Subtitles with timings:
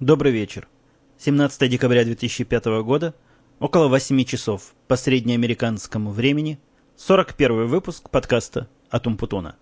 [0.00, 0.68] Добрый вечер.
[1.16, 3.14] 17 декабря 2005 года,
[3.60, 6.58] около 8 часов по среднеамериканскому времени,
[6.98, 9.56] 41 выпуск подкаста «Атум Путона».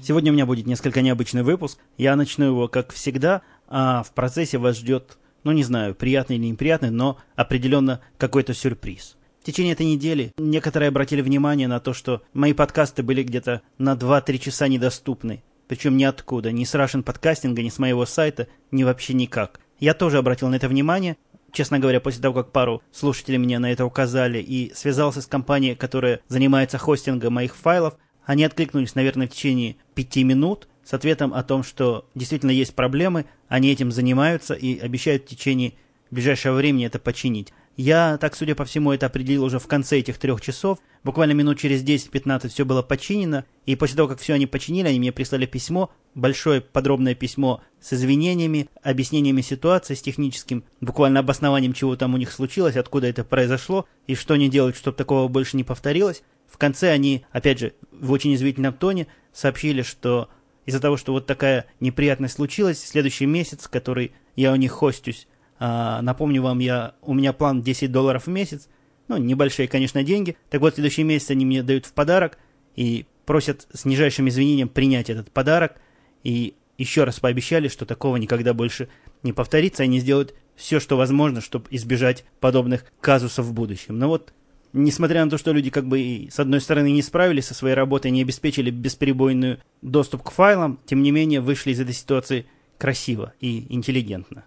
[0.00, 1.80] Сегодня у меня будет несколько необычный выпуск.
[1.98, 6.46] Я начну его, как всегда, а в процессе вас ждет, ну не знаю, приятный или
[6.46, 9.16] неприятный, но определенно какой-то сюрприз.
[9.40, 13.94] В течение этой недели некоторые обратили внимание на то, что мои подкасты были где-то на
[13.94, 15.42] 2-3 часа недоступны.
[15.66, 19.58] Причем ниоткуда, ни с Russian подкастинга, ни с моего сайта, ни вообще никак.
[19.78, 21.16] Я тоже обратил на это внимание,
[21.52, 25.74] честно говоря, после того, как пару слушателей мне на это указали, и связался с компанией,
[25.74, 27.94] которая занимается хостингом моих файлов,
[28.26, 33.24] они откликнулись, наверное, в течение пяти минут с ответом о том, что действительно есть проблемы,
[33.48, 35.72] они этим занимаются и обещают в течение
[36.10, 37.54] ближайшего времени это починить.
[37.76, 40.78] Я, так судя по всему, это определил уже в конце этих трех часов.
[41.02, 43.44] Буквально минут через 10-15 все было починено.
[43.64, 47.92] И после того, как все они починили, они мне прислали письмо, большое подробное письмо с
[47.92, 53.86] извинениями, объяснениями ситуации, с техническим, буквально обоснованием, чего там у них случилось, откуда это произошло,
[54.06, 56.22] и что они делают, чтобы такого больше не повторилось.
[56.48, 60.28] В конце они, опять же, в очень извительном тоне сообщили, что
[60.66, 65.26] из-за того, что вот такая неприятность случилась, следующий месяц, который я у них хостюсь,
[65.60, 68.68] напомню вам, я, у меня план 10 долларов в месяц.
[69.08, 70.36] Ну, небольшие, конечно, деньги.
[70.48, 72.38] Так вот, в следующий месяц они мне дают в подарок
[72.76, 75.80] и просят с нижайшим извинением принять этот подарок.
[76.24, 78.88] И еще раз пообещали, что такого никогда больше
[79.22, 79.82] не повторится.
[79.82, 83.98] Они сделают все, что возможно, чтобы избежать подобных казусов в будущем.
[83.98, 84.32] Но вот,
[84.72, 87.74] несмотря на то, что люди как бы и, с одной стороны не справились со своей
[87.74, 92.46] работой, не обеспечили бесперебойный доступ к файлам, тем не менее вышли из этой ситуации
[92.78, 94.44] красиво и интеллигентно.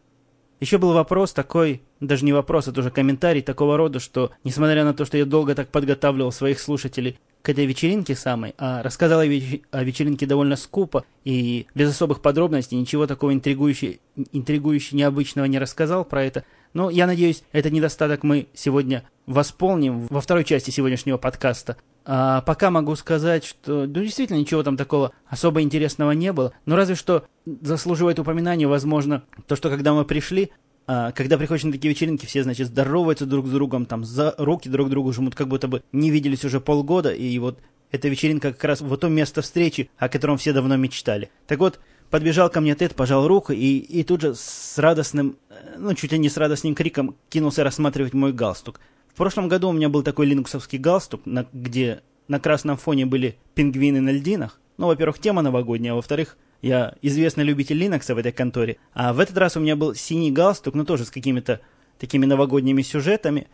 [0.64, 4.94] Еще был вопрос такой, даже не вопрос, это уже комментарий такого рода, что, несмотря на
[4.94, 9.25] то, что я долго так подготавливал своих слушателей к этой вечеринке самой, а рассказал о,
[9.25, 13.95] веч о вечеринке довольно скупо и без особых подробностей, ничего такого интригующего,
[14.31, 16.45] интригующего необычного не рассказал про это.
[16.73, 21.78] Но я надеюсь, этот недостаток мы сегодня восполним во второй части сегодняшнего подкаста.
[22.06, 26.54] А пока могу сказать, что ну, действительно ничего там такого особо интересного не было.
[26.66, 30.52] Но разве что заслуживает упоминания, возможно, то, что когда мы пришли,
[30.86, 34.67] а, когда приходишь на такие вечеринки, все, значит, здороваются друг с другом, там, за руки
[34.67, 37.60] друг другу жмут, как будто бы не виделись уже полгода, и вот
[37.92, 41.30] эта вечеринка как раз вот то место встречи, о котором все давно мечтали.
[41.48, 41.80] Так вот,
[42.14, 46.12] подбежал ко мне Тед, пожал руку и, и тут же с радостным, э, ну, чуть
[46.12, 48.80] ли не с радостным криком кинулся рассматривать мой галстук.
[49.12, 53.36] В прошлом году у меня был такой линуксовский галстук, на, где на красном фоне были
[53.56, 54.60] пингвины на льдинах.
[54.78, 58.78] Ну, во-первых, тема новогодняя, а во-вторых, я известный любитель Linux в этой конторе.
[58.94, 61.62] А в этот раз у меня был синий галстук, ну тоже с какими-то
[61.98, 63.48] такими новогодними сюжетами.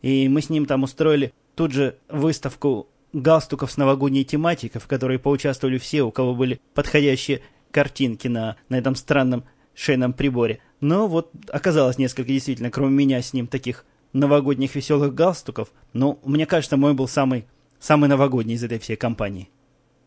[0.00, 5.18] И мы с ним там устроили тут же выставку галстуков с новогодней тематикой, в которой
[5.18, 10.60] поучаствовали все, у кого были подходящие картинки на, на этом странном шейном приборе.
[10.80, 16.46] Но вот оказалось несколько действительно, кроме меня, с ним таких новогодних веселых галстуков, но мне
[16.46, 17.46] кажется, мой был самый,
[17.78, 19.50] самый новогодний из этой всей компании.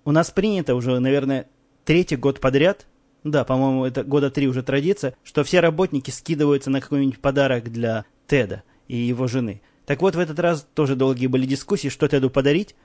[0.05, 1.47] У нас принято уже, наверное,
[1.85, 2.87] третий год подряд,
[3.23, 8.05] да, по-моему, это года три уже традиция, что все работники скидываются на какой-нибудь подарок для
[8.27, 9.61] Теда и его жены.
[9.85, 12.75] Так вот, в этот раз тоже долгие были дискуссии, что Теду подарить.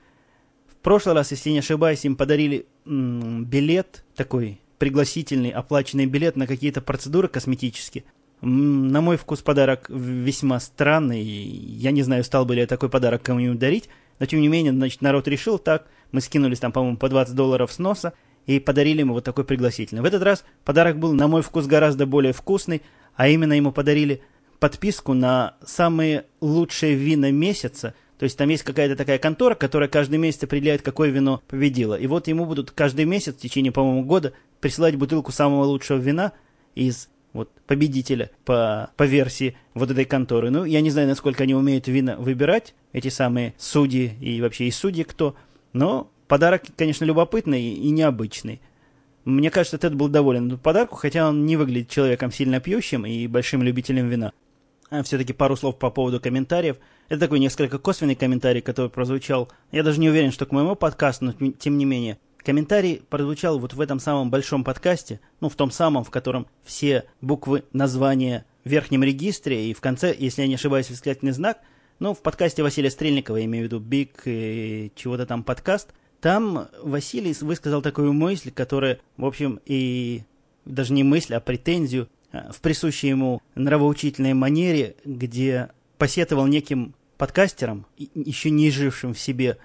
[0.67, 6.47] В прошлый раз, если не ошибаюсь, им подарили м- билет, такой пригласительный, оплаченный билет на
[6.47, 8.03] какие-то процедуры косметические.
[8.41, 11.23] На мой вкус подарок весьма странный.
[11.23, 13.89] Я не знаю, стал бы ли я такой подарок кому-нибудь дарить.
[14.19, 15.87] Но тем не менее, значит, народ решил так.
[16.11, 18.13] Мы скинулись там, по-моему, по 20 долларов с носа
[18.45, 20.01] и подарили ему вот такой пригласительный.
[20.01, 22.81] В этот раз подарок был, на мой вкус, гораздо более вкусный,
[23.15, 24.21] а именно ему подарили
[24.59, 27.93] подписку на самые лучшие вина месяца.
[28.17, 31.95] То есть там есть какая-то такая контора, которая каждый месяц определяет, какое вино победило.
[31.95, 36.33] И вот ему будут каждый месяц в течение, по-моему, года присылать бутылку самого лучшего вина
[36.75, 40.49] из вот победителя по, по версии вот этой конторы.
[40.49, 44.71] Ну, я не знаю, насколько они умеют вина выбирать, эти самые судьи и вообще и
[44.71, 45.35] судьи кто,
[45.73, 48.61] но подарок, конечно, любопытный и необычный.
[49.25, 53.61] Мне кажется, Тед был доволен подарку, хотя он не выглядит человеком сильно пьющим и большим
[53.61, 54.31] любителем вина.
[54.89, 56.77] А все-таки пару слов по поводу комментариев.
[57.09, 59.49] Это такой несколько косвенный комментарий, который прозвучал.
[59.71, 62.17] Я даже не уверен, что к моему подкасту, но тем не менее.
[62.37, 67.05] Комментарий прозвучал вот в этом самом большом подкасте, ну, в том самом, в котором все
[67.21, 71.59] буквы названия в верхнем регистре и в конце, если я не ошибаюсь, восклицательный знак,
[71.99, 76.67] ну, в подкасте Василия Стрельникова, я имею в виду Биг и чего-то там подкаст, там
[76.81, 80.23] Василий высказал такую мысль, которая, в общем, и
[80.65, 87.85] даже не мысль, а претензию а, в присущей ему нравоучительной манере, где посетовал неким подкастерам,
[87.97, 89.57] еще не жившим в себе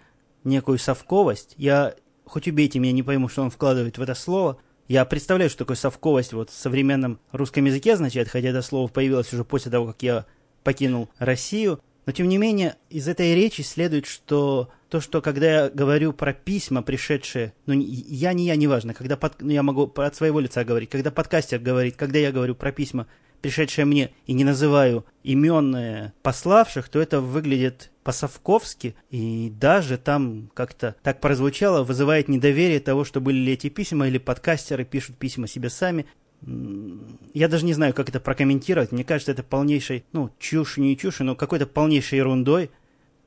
[0.44, 1.54] некую совковость.
[1.56, 1.94] Я,
[2.32, 4.58] хоть убейте меня, не пойму, что он вкладывает в это слово.
[4.88, 9.32] Я представляю, что такое совковость вот в современном русском языке означает, хотя это слово появилось
[9.34, 10.25] уже после того, как я
[10.64, 11.81] покинул Россию.
[12.06, 16.32] Но, тем не менее, из этой речи следует, что то, что когда я говорю про
[16.32, 20.64] письма, пришедшие, ну, я не я, неважно, когда под, ну, я могу от своего лица
[20.64, 23.06] говорить, когда подкастер говорит, когда я говорю про письма,
[23.42, 30.96] пришедшие мне, и не называю имен пославших, то это выглядит по-совковски, и даже там как-то
[31.02, 35.68] так прозвучало, вызывает недоверие того, что были ли эти письма, или подкастеры пишут письма себе
[35.68, 36.06] сами.
[37.34, 38.90] Я даже не знаю, как это прокомментировать.
[38.90, 42.70] Мне кажется, это полнейшей, ну, чушь, не чушь, но какой-то полнейшей ерундой.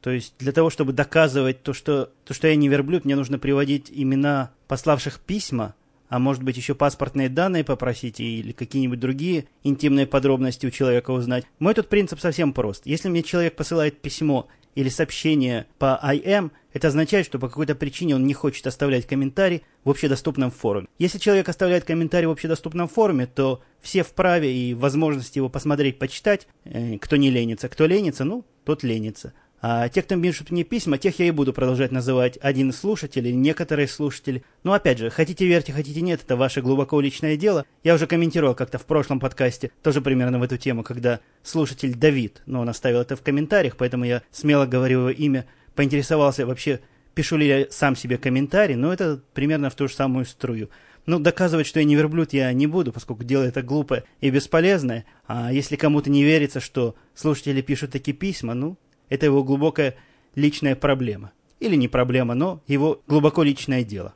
[0.01, 3.39] То есть для того, чтобы доказывать то, что, то, что я не верблюд, мне нужно
[3.39, 5.75] приводить имена пославших письма,
[6.09, 11.45] а может быть еще паспортные данные попросить или какие-нибудь другие интимные подробности у человека узнать.
[11.59, 12.85] Мой тут принцип совсем прост.
[12.85, 18.15] Если мне человек посылает письмо или сообщение по IM, это означает, что по какой-то причине
[18.15, 20.87] он не хочет оставлять комментарий в общедоступном форуме.
[20.99, 26.47] Если человек оставляет комментарий в общедоступном форуме, то все вправе и возможности его посмотреть, почитать,
[26.65, 27.69] э, кто не ленится.
[27.69, 29.33] Кто ленится, ну, тот ленится.
[29.67, 33.33] А те, кто пишут мне письма, тех я и буду продолжать называть один из слушателей,
[33.33, 34.43] некоторые слушатели.
[34.63, 37.65] Но опять же, хотите верьте, хотите нет, это ваше глубоко личное дело.
[37.83, 42.43] Я уже комментировал как-то в прошлом подкасте, тоже примерно в эту тему, когда слушатель Давид,
[42.45, 46.81] но он оставил это в комментариях, поэтому я смело говорю его имя, поинтересовался вообще,
[47.15, 50.69] пишу ли я сам себе комментарий, но это примерно в ту же самую струю.
[51.07, 55.05] Ну, доказывать, что я не верблюд, я не буду, поскольку дело это глупое и бесполезное.
[55.27, 58.77] А если кому-то не верится, что слушатели пишут такие письма, ну,
[59.09, 59.95] это его глубокая
[60.35, 61.31] личная проблема.
[61.59, 64.13] Или не проблема, но его глубоко личное дело.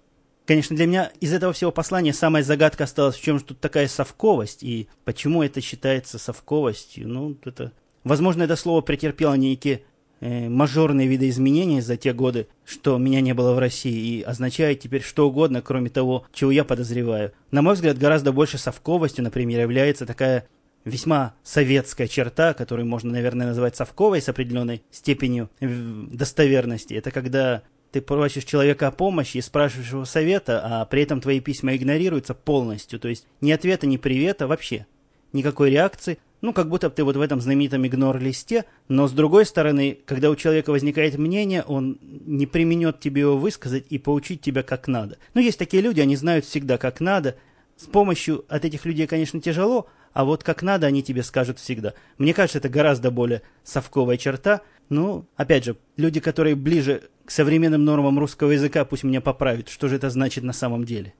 [0.49, 3.87] Конечно, для меня из этого всего послания самая загадка осталась в чем же тут такая
[3.87, 7.07] совковость, и почему это считается совковостью.
[7.07, 7.71] Ну, это...
[8.03, 9.83] Возможно, это слово претерпело некие
[10.21, 15.03] э, мажорные видоизменения за те годы, что меня не было в России, и означает теперь
[15.03, 17.31] что угодно, кроме того, чего я подозреваю.
[17.51, 20.47] На мой взгляд, гораздо больше совковостью, например, является такая
[20.85, 26.93] весьма советская черта, которую можно, наверное, назвать совковой с определенной степенью достоверности.
[26.93, 31.39] Это когда ты просишь человека о помощи и спрашиваешь его совета, а при этом твои
[31.39, 32.99] письма игнорируются полностью.
[32.99, 34.85] То есть ни ответа, ни привета вообще.
[35.33, 36.19] Никакой реакции.
[36.41, 40.37] Ну, как будто ты вот в этом знаменитом игнор-листе, но с другой стороны, когда у
[40.37, 45.17] человека возникает мнение, он не применет тебе его высказать и поучить тебя как надо.
[45.33, 47.35] Ну, есть такие люди, они знают всегда как надо.
[47.75, 51.93] С помощью от этих людей, конечно, тяжело, а вот как надо, они тебе скажут всегда.
[52.17, 54.61] Мне кажется, это гораздо более совковая черта.
[54.89, 59.87] Ну, опять же, люди, которые ближе к современным нормам русского языка, пусть меня поправят, что
[59.87, 61.13] же это значит на самом деле.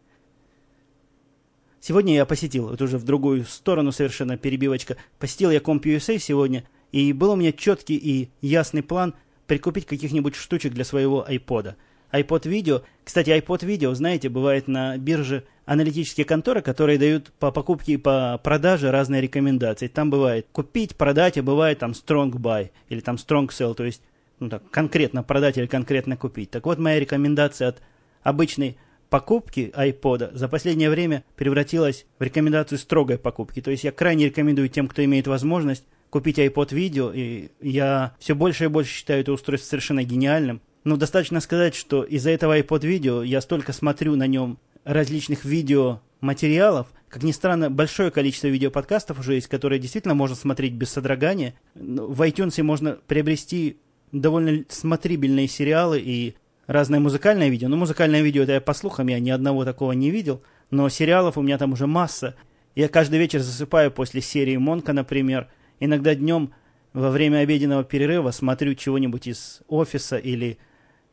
[1.81, 7.13] Сегодня я посетил, это уже в другую сторону совершенно перебивочка, посетил я CompUSA сегодня, и
[7.13, 9.13] был у меня четкий и ясный план
[9.47, 11.75] прикупить каких-нибудь штучек для своего iPod
[12.11, 12.83] iPod Video.
[13.03, 18.39] Кстати, iPod Video, знаете, бывает на бирже аналитические конторы, которые дают по покупке и по
[18.43, 19.87] продаже разные рекомендации.
[19.87, 24.01] Там бывает купить, продать, и бывает там strong buy или там strong sell, то есть
[24.39, 26.49] ну, так, конкретно продать или конкретно купить.
[26.49, 27.81] Так вот, моя рекомендация от
[28.23, 28.77] обычной
[29.09, 33.61] покупки iPod за последнее время превратилась в рекомендацию строгой покупки.
[33.61, 38.35] То есть я крайне рекомендую тем, кто имеет возможность купить iPod видео, и я все
[38.35, 40.61] больше и больше считаю это устройство совершенно гениальным.
[40.83, 46.87] Ну, достаточно сказать, что из-за этого iPod видео я столько смотрю на нем различных видеоматериалов.
[47.09, 51.55] Как ни странно, большое количество видеоподкастов уже есть, которые действительно можно смотреть без содрогания.
[51.75, 53.77] Ну, в iTunes можно приобрести
[54.11, 57.67] довольно смотрибельные сериалы и разное музыкальное видео.
[57.67, 60.41] Ну, музыкальное видео, это я по слухам, я ни одного такого не видел.
[60.71, 62.35] Но сериалов у меня там уже масса.
[62.75, 65.49] Я каждый вечер засыпаю после серии Монка, например.
[65.79, 66.53] Иногда днем
[66.93, 70.57] во время обеденного перерыва смотрю чего-нибудь из офиса или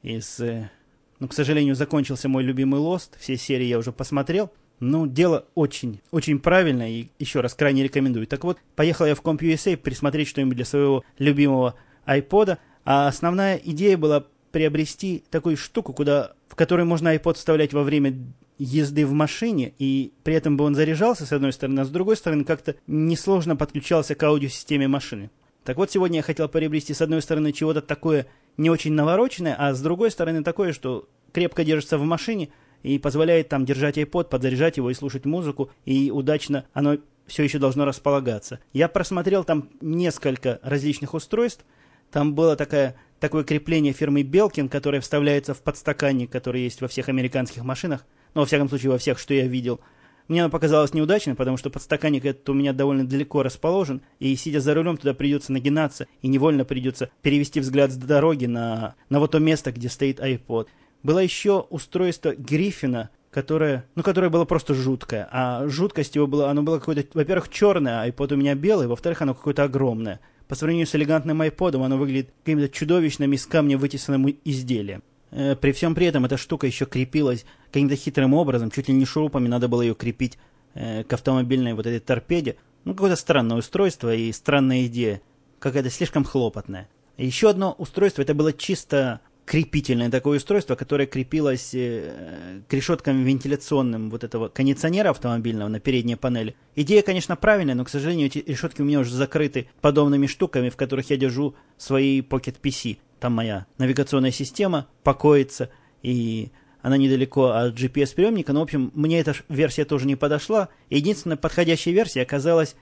[0.02, 0.40] из...
[0.40, 0.70] Э,
[1.18, 3.16] ну, к сожалению, закончился мой любимый Лост.
[3.18, 4.50] Все серии я уже посмотрел.
[4.78, 8.26] Ну, дело очень, очень правильное и еще раз крайне рекомендую.
[8.26, 11.74] Так вот, поехал я в CompUSA присмотреть что-нибудь для своего любимого
[12.06, 12.58] iPod.
[12.84, 18.14] А основная идея была приобрести такую штуку, куда, в которую можно iPod вставлять во время
[18.58, 22.16] езды в машине, и при этом бы он заряжался, с одной стороны, а с другой
[22.16, 25.30] стороны, как-то несложно подключался к аудиосистеме машины.
[25.64, 28.26] Так вот, сегодня я хотел приобрести, с одной стороны, чего-то такое
[28.56, 32.50] не очень навороченное, а с другой стороны такое, что крепко держится в машине
[32.82, 37.58] и позволяет там держать iPod, подзаряжать его и слушать музыку, и удачно оно все еще
[37.58, 38.60] должно располагаться.
[38.72, 41.64] Я просмотрел там несколько различных устройств.
[42.10, 47.08] Там было такое, такое крепление фирмы Belkin, которое вставляется в подстаканник, который есть во всех
[47.08, 48.06] американских машинах.
[48.34, 49.80] Ну, во всяком случае, во всех, что я видел.
[50.28, 54.60] Мне оно показалось неудачным, потому что подстаканник этот у меня довольно далеко расположен, и сидя
[54.60, 59.32] за рулем туда придется нагинаться, и невольно придется перевести взгляд с дороги на, на вот
[59.32, 60.66] то место, где стоит iPod.
[61.02, 65.28] Было еще устройство Гриффина, которое, ну, которое было просто жуткое.
[65.30, 69.22] А жуткость его была, оно было какое-то, во-первых, черное, а iPod у меня белый, во-вторых,
[69.22, 70.20] оно какое-то огромное.
[70.48, 75.02] По сравнению с элегантным iPod, оно выглядит каким-то чудовищным из камня вытесанным изделием.
[75.30, 79.04] Э, при всем при этом эта штука еще крепилась каким-то хитрым образом, чуть ли не
[79.04, 80.38] шурупами надо было ее крепить
[80.74, 82.56] э, к автомобильной вот этой торпеде.
[82.84, 85.20] Ну, какое-то странное устройство и странная идея.
[85.58, 86.88] Какая-то слишком хлопотная.
[87.16, 94.10] Еще одно устройство, это было чисто крепительное такое устройство, которое крепилось э, к решеткам вентиляционным
[94.10, 96.56] вот этого кондиционера автомобильного на передней панели.
[96.74, 100.76] Идея, конечно, правильная, но, к сожалению, эти решетки у меня уже закрыты подобными штуками, в
[100.76, 102.98] которых я держу свои Pocket PC.
[103.20, 105.70] Там моя навигационная система покоится,
[106.02, 106.50] и
[106.82, 108.52] она недалеко от GPS-приемника.
[108.52, 110.68] Но, в общем, мне эта версия тоже не подошла.
[110.90, 112.76] Единственная подходящая версия оказалась,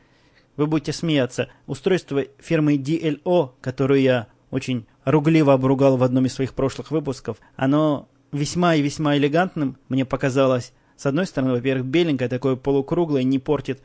[0.57, 6.55] вы будете смеяться, устройство фирмы DLO, которую я очень ругливо обругал в одном из своих
[6.55, 10.73] прошлых выпусков, оно весьма и весьма элегантным мне показалось.
[10.97, 13.83] С одной стороны, во-первых, беленькое, такое полукруглое, не портит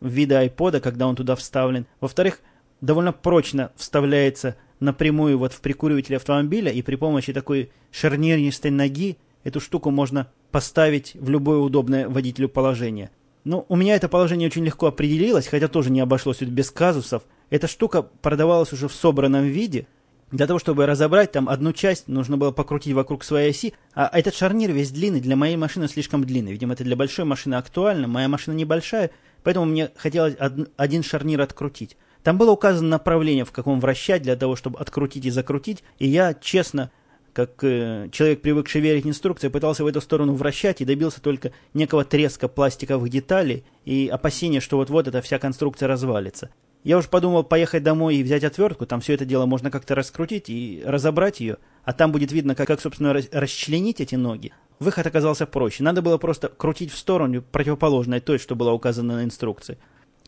[0.00, 1.86] вида айпода, когда он туда вставлен.
[2.00, 2.40] Во-вторых,
[2.80, 9.60] довольно прочно вставляется напрямую вот в прикуриватель автомобиля, и при помощи такой шарнирнистой ноги эту
[9.60, 13.10] штуку можно поставить в любое удобное водителю положение.
[13.44, 17.22] Ну, у меня это положение очень легко определилось, хотя тоже не обошлось без казусов.
[17.50, 19.86] Эта штука продавалась уже в собранном виде–
[20.30, 24.34] для того, чтобы разобрать там одну часть, нужно было покрутить вокруг своей оси, а этот
[24.34, 26.52] шарнир весь длинный, для моей машины слишком длинный.
[26.52, 29.10] Видимо, это для большой машины актуально, моя машина небольшая,
[29.42, 30.36] поэтому мне хотелось
[30.76, 31.96] один шарнир открутить.
[32.22, 36.34] Там было указано направление, в каком вращать, для того, чтобы открутить и закрутить, и я,
[36.34, 36.90] честно,
[37.32, 42.04] как э, человек, привыкший верить инструкции, пытался в эту сторону вращать и добился только некого
[42.04, 46.50] треска пластиковых деталей и опасения, что вот-вот эта вся конструкция развалится.
[46.84, 50.48] Я уж подумал поехать домой и взять отвертку, там все это дело можно как-то раскрутить
[50.48, 54.52] и разобрать ее, а там будет видно, как, как собственно, расчленить эти ноги.
[54.78, 55.82] Выход оказался проще.
[55.82, 59.78] Надо было просто крутить в сторону противоположной той, что было указано на инструкции.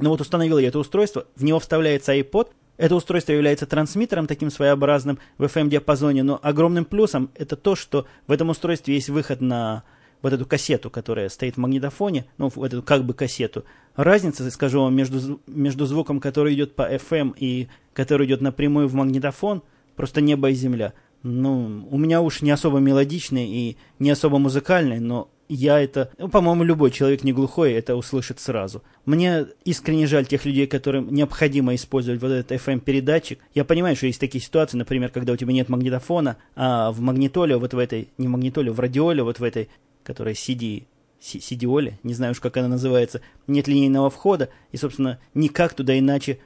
[0.00, 4.50] Ну вот установил я это устройство, в него вставляется iPod, это устройство является трансмиттером таким
[4.50, 9.84] своеобразным в FM-диапазоне, но огромным плюсом это то, что в этом устройстве есть выход на
[10.22, 13.64] вот эту кассету, которая стоит в магнитофоне, ну, вот эту как бы кассету.
[13.96, 18.94] Разница, скажу вам, между, между звуком, который идет по FM и который идет напрямую в
[18.94, 19.62] магнитофон,
[19.96, 20.94] просто небо и земля.
[21.22, 26.28] Ну, у меня уж не особо мелодичный и не особо музыкальный, но я это, ну,
[26.28, 28.82] по-моему, любой человек не глухой это услышит сразу.
[29.04, 33.38] Мне искренне жаль тех людей, которым необходимо использовать вот этот FM-передатчик.
[33.54, 37.56] Я понимаю, что есть такие ситуации, например, когда у тебя нет магнитофона, а в магнитоле,
[37.56, 39.68] вот в этой, не в магнитоле, в радиоле, вот в этой
[40.02, 40.84] которая CD,
[41.20, 46.38] CD-Оле, не знаю уж, как она называется, нет линейного входа, и, собственно, никак туда иначе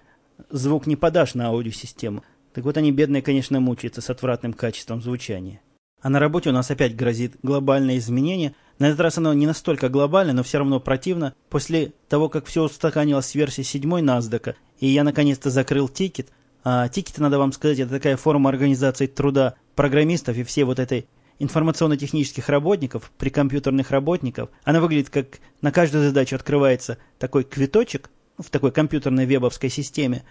[0.51, 2.25] звук не подашь на аудиосистему.
[2.53, 5.61] Так вот они, бедные, конечно, мучаются с отвратным качеством звучания.
[6.01, 8.55] А на работе у нас опять грозит глобальное изменение.
[8.79, 11.35] На этот раз оно не настолько глобальное, но все равно противно.
[11.49, 16.31] После того, как все устаканилось с версии 7 NASDAQ, и я наконец-то закрыл тикет,
[16.65, 21.07] а тикеты, надо вам сказать, это такая форма организации труда программистов и всей вот этой
[21.39, 28.51] информационно-технических работников, при компьютерных работников, она выглядит как на каждую задачу открывается такой квиточек в
[28.51, 30.25] такой компьютерной вебовской системе.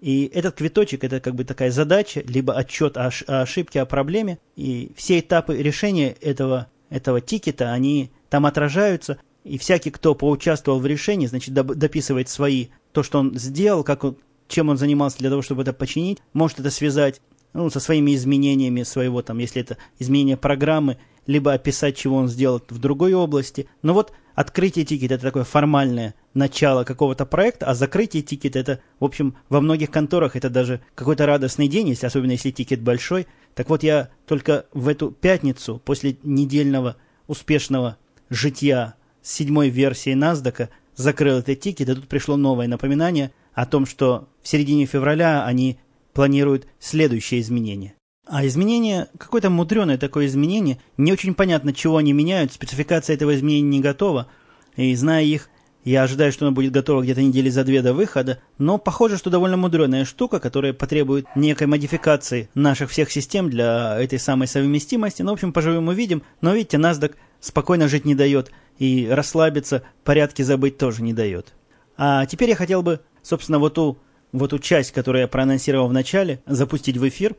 [0.00, 4.38] И этот квиточек это как бы такая задача, либо отчет о ошибке, о проблеме.
[4.56, 9.18] И все этапы решения этого, этого тикета, они там отражаются.
[9.44, 14.16] И всякий, кто поучаствовал в решении, значит, дописывает свои, то, что он сделал, как он,
[14.48, 18.82] чем он занимался для того, чтобы это починить, может это связать ну, со своими изменениями
[18.82, 23.68] своего, там, если это изменение программы, либо описать, чего он сделал в другой области.
[23.82, 29.04] Но вот открытие тикета– это такое формальное начало какого-то проекта, а закрытие тикета– это, в
[29.04, 33.26] общем, во многих конторах это даже какой-то радостный день, если, особенно если тикет большой.
[33.54, 37.96] Так вот, я только в эту пятницу, после недельного успешного
[38.28, 44.28] житья седьмой версии NASDAQ, закрыл этот тикет, и тут пришло новое напоминание о том, что
[44.42, 45.78] в середине февраля они
[46.12, 47.94] планируют следующее изменение.
[48.26, 53.68] А изменение, какое-то мудреное такое изменение, не очень понятно, чего они меняют, спецификация этого изменения
[53.68, 54.28] не готова,
[54.76, 55.48] и зная их,
[55.82, 59.30] я ожидаю, что оно будет готово где-то недели за две до выхода, но похоже, что
[59.30, 65.22] довольно мудреная штука, которая потребует некой модификации наших всех систем для этой самой совместимости.
[65.22, 70.42] Ну, в общем, поживем увидим, но видите, NASDAQ спокойно жить не дает, и расслабиться, порядки
[70.42, 71.54] забыть тоже не дает.
[71.96, 73.98] А теперь я хотел бы, собственно, вот ту
[74.32, 77.36] в эту часть, которую я проанонсировал в начале, запустить в эфир.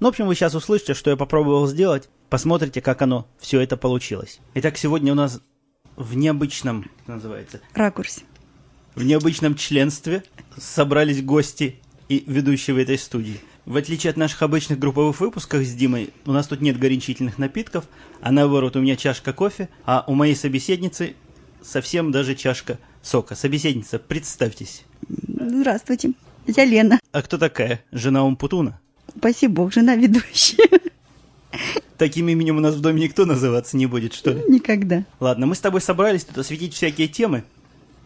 [0.00, 2.08] Ну, в общем, вы сейчас услышите, что я попробовал сделать.
[2.28, 4.40] Посмотрите, как оно все это получилось.
[4.54, 5.40] Итак, сегодня у нас
[5.96, 8.22] в необычном, как называется, Ракурсе.
[8.94, 10.24] в необычном членстве
[10.58, 11.76] собрались гости
[12.08, 13.40] и ведущие в этой студии.
[13.64, 17.84] В отличие от наших обычных групповых выпусков с Димой, у нас тут нет горячительных напитков,
[18.20, 21.14] а наоборот, у меня чашка кофе, а у моей собеседницы
[21.62, 23.34] совсем даже чашка сока.
[23.34, 24.84] Собеседница, представьтесь.
[25.08, 26.12] Здравствуйте.
[26.46, 27.00] Я Лена.
[27.12, 27.84] А кто такая?
[27.92, 28.80] Жена Умпутуна?
[29.16, 30.68] Спасибо Бог, жена ведущая.
[31.98, 34.42] Таким именем у нас в доме никто называться не будет, что ли?
[34.48, 35.04] Никогда.
[35.20, 37.44] Ладно, мы с тобой собрались тут осветить всякие темы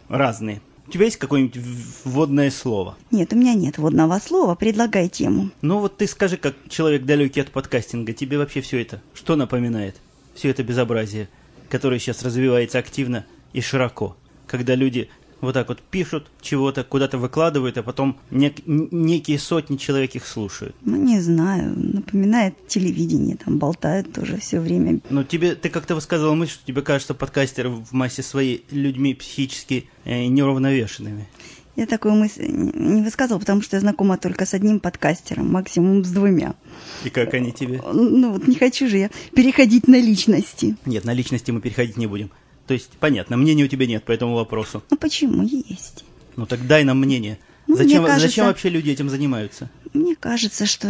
[0.09, 0.61] разные.
[0.87, 1.59] У тебя есть какое-нибудь
[2.05, 2.97] вводное слово?
[3.11, 4.55] Нет, у меня нет водного слова.
[4.55, 5.51] Предлагай тему.
[5.61, 9.97] Ну вот ты скажи, как человек далекий от подкастинга, тебе вообще все это что напоминает?
[10.35, 11.29] Все это безобразие,
[11.69, 14.17] которое сейчас развивается активно и широко.
[14.47, 20.15] Когда люди вот так вот пишут чего-то, куда-то выкладывают, а потом нек- некие сотни человек
[20.15, 20.75] их слушают.
[20.85, 21.73] Ну, не знаю.
[21.77, 23.37] Напоминает телевидение.
[23.37, 25.01] Там болтают тоже все время.
[25.11, 29.89] Но тебе, ты как-то высказывал мысль, что тебе кажется подкастеры в массе своей людьми психически
[30.05, 31.29] э, неуравновешенными.
[31.77, 36.11] Я такую мысль не высказывала, потому что я знакома только с одним подкастером, максимум с
[36.11, 36.57] двумя.
[37.05, 37.81] И как они тебе?
[37.93, 40.77] Ну вот не хочу же я переходить на личности.
[40.87, 42.33] Нет, на личности мы переходить не будем.
[42.69, 44.83] То есть, понятно, мнения у тебя нет по этому вопросу.
[44.91, 45.43] Ну почему?
[45.43, 46.05] Есть.
[46.37, 47.39] Ну так дай нам мнение.
[47.67, 49.71] Ну, зачем, кажется- зачем вообще люди этим занимаются?
[49.93, 50.89] Мне кажется, что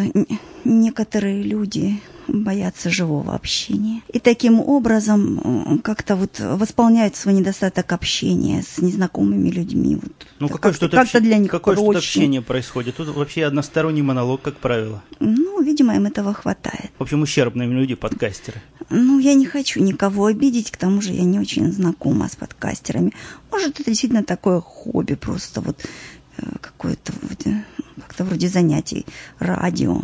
[0.64, 4.02] некоторые люди боятся живого общения.
[4.12, 9.96] И таким образом м, как-то вот восполняют свой недостаток общения с незнакомыми людьми.
[9.96, 10.26] Вот.
[10.38, 12.96] Ну какое что-то как-то обще- для них какое что-то общение происходит?
[12.96, 15.02] Тут вообще односторонний монолог, как правило.
[15.20, 16.90] Ну, видимо, им этого хватает.
[16.98, 18.60] В общем, ущербные люди, подкастеры.
[18.90, 23.12] Ну, я не хочу никого обидеть, к тому же я не очень знакома с подкастерами.
[23.50, 25.86] Может, это действительно такое хобби, просто вот э,
[26.60, 27.12] какое-то
[28.18, 29.06] как-то вроде занятий
[29.38, 30.00] радио.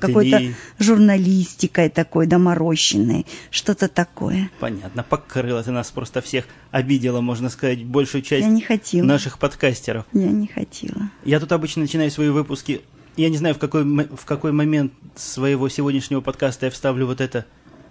[0.00, 0.42] Какой-то
[0.78, 4.50] журналистикой такой доморощенной, что-то такое.
[4.60, 9.06] Понятно, покрыла ты нас просто всех, обидела, можно сказать, большую часть Я не хотела.
[9.06, 10.04] наших подкастеров.
[10.12, 11.10] Я не хотела.
[11.24, 12.82] Я тут обычно начинаю свои выпуски.
[13.16, 17.46] Я не знаю, в какой, в какой момент своего сегодняшнего подкаста я вставлю вот это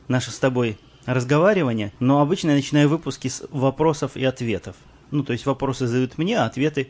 [0.08, 4.75] наше с тобой разговаривание, но обычно я начинаю выпуски с вопросов и ответов.
[5.10, 6.90] Ну, то есть вопросы задают мне, а ответы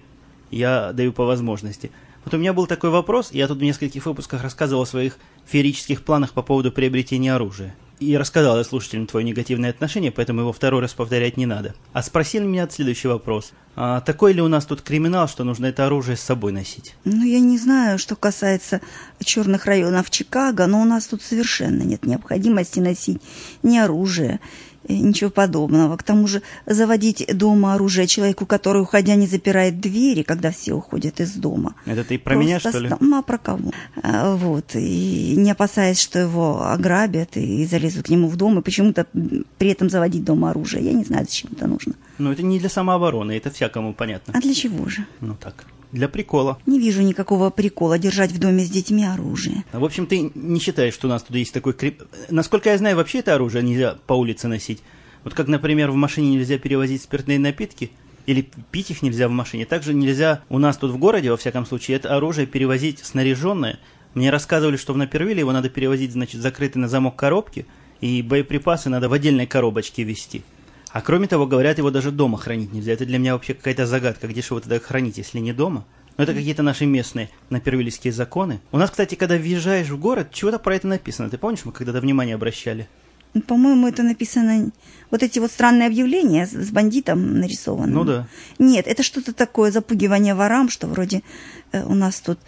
[0.52, 1.92] я даю по возможности.
[2.24, 6.04] Вот у меня был такой вопрос, я тут в нескольких выпусках рассказывал о своих феерических
[6.04, 7.74] планах по поводу приобретения оружия.
[8.00, 11.76] И рассказал я слушателям твое негативное отношение, поэтому его второй раз повторять не надо.
[11.94, 13.54] А спросили меня следующий вопрос.
[13.76, 16.96] А такой ли у нас тут криминал, что нужно это оружие с собой носить?
[17.06, 18.82] Ну, я не знаю, что касается
[19.24, 23.22] черных районов Чикаго, но у нас тут совершенно нет необходимости носить
[23.62, 24.40] ни оружие,
[24.88, 25.98] ничего подобного.
[25.98, 31.20] К тому же заводить дома оружие человеку, который, уходя, не запирает двери, когда все уходят
[31.20, 31.76] из дома.
[31.86, 32.94] Это ты про меня, Просто что ли?
[33.00, 33.72] Ну, а про кого?
[34.04, 34.76] А, Вот.
[34.76, 39.06] И не опасаясь, что его ограбят и залезут к нему в дом, и почему-то
[39.58, 40.84] при этом заводить дома оружие.
[40.84, 41.94] Я не знаю, зачем это нужно.
[42.18, 44.34] Ну, это не для самообороны, это всякому понятно.
[44.36, 45.06] А для чего же?
[45.22, 46.58] Ну так, для прикола.
[46.66, 49.64] Не вижу никакого прикола держать в доме с детьми оружие.
[49.74, 52.04] В общем, ты не считаешь, что у нас тут есть такой крип...
[52.30, 54.82] Насколько я знаю, вообще это оружие нельзя по улице носить.
[55.24, 57.92] Вот как, например, в машине нельзя перевозить спиртные напитки,
[58.26, 61.66] или пить их нельзя в машине, также нельзя у нас тут в городе, во всяком
[61.66, 63.80] случае, это оружие перевозить снаряженное.
[64.14, 67.66] Мне рассказывали, что в Напервиле его надо перевозить, значит, закрытый на замок коробки,
[68.02, 70.44] и боеприпасы надо в отдельной коробочке везти.
[70.94, 72.92] А кроме того, говорят, его даже дома хранить нельзя.
[72.94, 74.28] Это для меня вообще какая-то загадка.
[74.28, 75.86] Где же его тогда хранить, если не дома?
[76.18, 78.60] Но это какие-то наши местные напервильские законы.
[78.72, 81.30] У нас, кстати, когда въезжаешь в город, чего-то про это написано.
[81.30, 82.90] Ты помнишь, мы когда-то внимание обращали?
[83.48, 84.72] По-моему, это написано...
[85.10, 87.92] Вот эти вот странные объявления с, бандитом нарисованы.
[87.92, 88.28] Ну да.
[88.60, 91.22] Нет, это что-то такое запугивание ворам, что вроде
[91.74, 92.40] э, у нас тут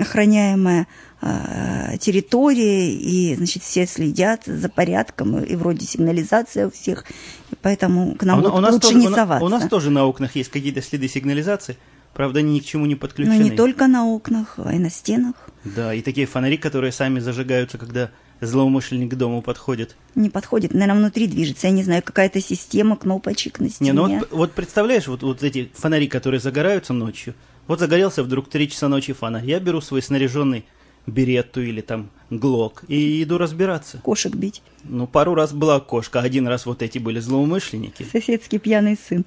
[0.00, 0.86] охраняемая
[1.20, 7.04] э, территория, и, значит, все следят за порядком, и, вроде сигнализация у всех,
[7.50, 9.44] и поэтому к нам А у, вот у нас лучше тоже, не у на- соваться.
[9.44, 11.76] у нас тоже на окнах есть какие-то следы сигнализации.
[12.14, 13.36] Правда, они ни к чему не Но подключены.
[13.36, 15.34] Ну, не только на окнах, а и на стенах.
[15.64, 19.96] Да, и такие фонари, которые сами зажигаются, когда злоумышленник к дому подходит.
[20.14, 21.66] Не подходит, наверное, внутри движется.
[21.66, 23.90] Я не знаю, какая-то система кнопочек на стене.
[23.90, 27.34] Не, ну вот, вот представляешь, вот, вот эти фонари, которые загораются ночью.
[27.66, 29.44] Вот загорелся вдруг 3 часа ночи фонарь.
[29.44, 30.64] Я беру свой снаряженный
[31.06, 33.98] беретту или там глок и иду разбираться.
[34.02, 34.62] Кошек бить.
[34.84, 38.06] Ну, пару раз была кошка, один раз вот эти были злоумышленники.
[38.10, 39.24] Соседский пьяный сын.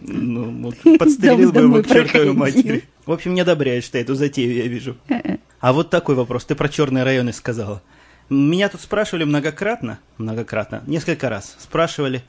[0.00, 2.84] Ну, вот подстрелил бы его к чертовой матери.
[3.04, 4.96] В общем, не одобряешь ты эту затею, я вижу.
[5.60, 6.44] А вот такой вопрос.
[6.44, 7.82] Ты про черные районы сказала.
[8.30, 12.22] Меня тут спрашивали многократно, многократно, несколько раз спрашивали.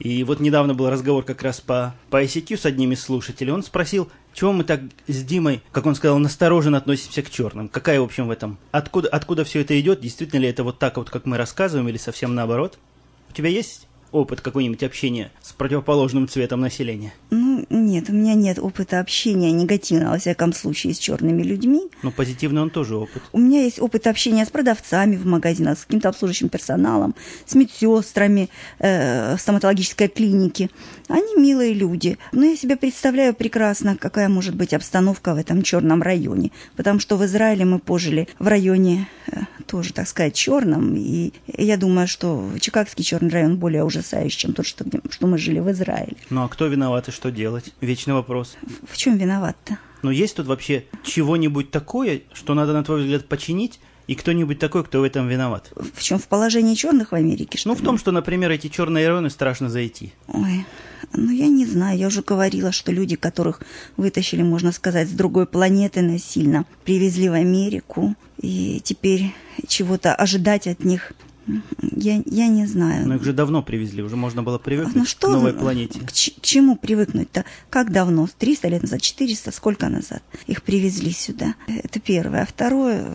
[0.00, 3.52] И вот недавно был разговор как раз по, по ICQ с одним из слушателей.
[3.52, 7.68] Он спросил, чего мы так с Димой, как он сказал, настороженно относимся к черным.
[7.68, 8.58] Какая, в общем, в этом...
[8.72, 10.00] Откуда, откуда все это идет?
[10.00, 12.78] Действительно ли это вот так вот, как мы рассказываем, или совсем наоборот?
[13.30, 17.12] У тебя есть опыт какой-нибудь общения с противоположным цветом населения?
[17.30, 21.82] Ну, нет, у меня нет опыта общения негативного, во всяком случае, с черными людьми.
[22.02, 23.22] Но позитивный он тоже опыт.
[23.32, 28.48] У меня есть опыт общения с продавцами в магазинах, с каким-то обслуживающим персоналом, с медсестрами
[28.78, 30.70] э, в стоматологической клинике.
[31.08, 32.16] Они милые люди.
[32.32, 36.50] Но я себе представляю прекрасно, какая может быть обстановка в этом черном районе.
[36.76, 40.94] Потому что в Израиле мы пожили в районе э, тоже, так сказать, черном.
[40.96, 45.60] И я думаю, что Чикагский черный район более ужасающий, чем тот, что, что мы жили
[45.60, 46.16] в Израиле.
[46.30, 47.72] Ну а кто виноват и что делать?
[47.80, 48.56] Вечный вопрос.
[48.62, 49.78] В, в чем виноват-то?
[50.02, 54.84] Но есть тут вообще чего-нибудь такое, что надо, на твой взгляд, починить, и кто-нибудь такой,
[54.84, 55.72] кто в этом виноват.
[55.94, 56.18] В чем?
[56.18, 57.56] В положении черных в Америке?
[57.56, 60.12] Что ну, в том, что, например, эти черные районы страшно зайти.
[60.28, 60.66] Ой,
[61.14, 61.98] ну я не знаю.
[61.98, 63.62] Я уже говорила, что люди, которых
[63.96, 68.14] вытащили, можно сказать, с другой планеты насильно, привезли в Америку.
[68.42, 69.32] И теперь
[69.66, 71.14] чего-то ожидать от них
[71.80, 73.06] я, я не знаю.
[73.06, 76.00] Но их же давно привезли, уже можно было привыкнуть ну, что, к новой планете.
[76.00, 77.44] К, к чему привыкнуть-то?
[77.70, 78.28] Как давно?
[78.38, 81.54] 300 лет назад, 400, сколько назад их привезли сюда?
[81.66, 82.42] Это первое.
[82.42, 83.14] А второе,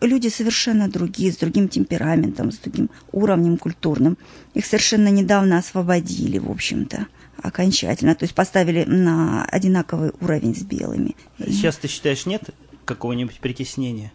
[0.00, 4.18] люди совершенно другие, с другим темпераментом, с другим уровнем культурным.
[4.54, 7.06] Их совершенно недавно освободили, в общем-то
[7.42, 11.16] окончательно, то есть поставили на одинаковый уровень с белыми.
[11.38, 12.50] Сейчас ты считаешь, нет
[12.84, 14.12] какого-нибудь притеснения?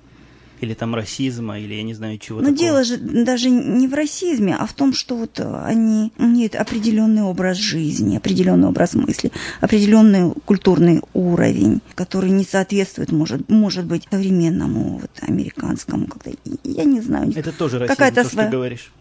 [0.65, 2.57] Или там расизма, или я не знаю чего Но такого.
[2.59, 7.57] дело же даже не в расизме, а в том, что вот они имеют определенный образ
[7.57, 15.11] жизни, определенный образ мысли, определенный культурный уровень, который не соответствует, может, может быть, современному вот,
[15.21, 16.31] американскому как-то.
[16.63, 17.31] Я не знаю.
[17.35, 18.47] Это тоже расизм, Какая-то то, своя...
[18.47, 18.91] что ты говоришь.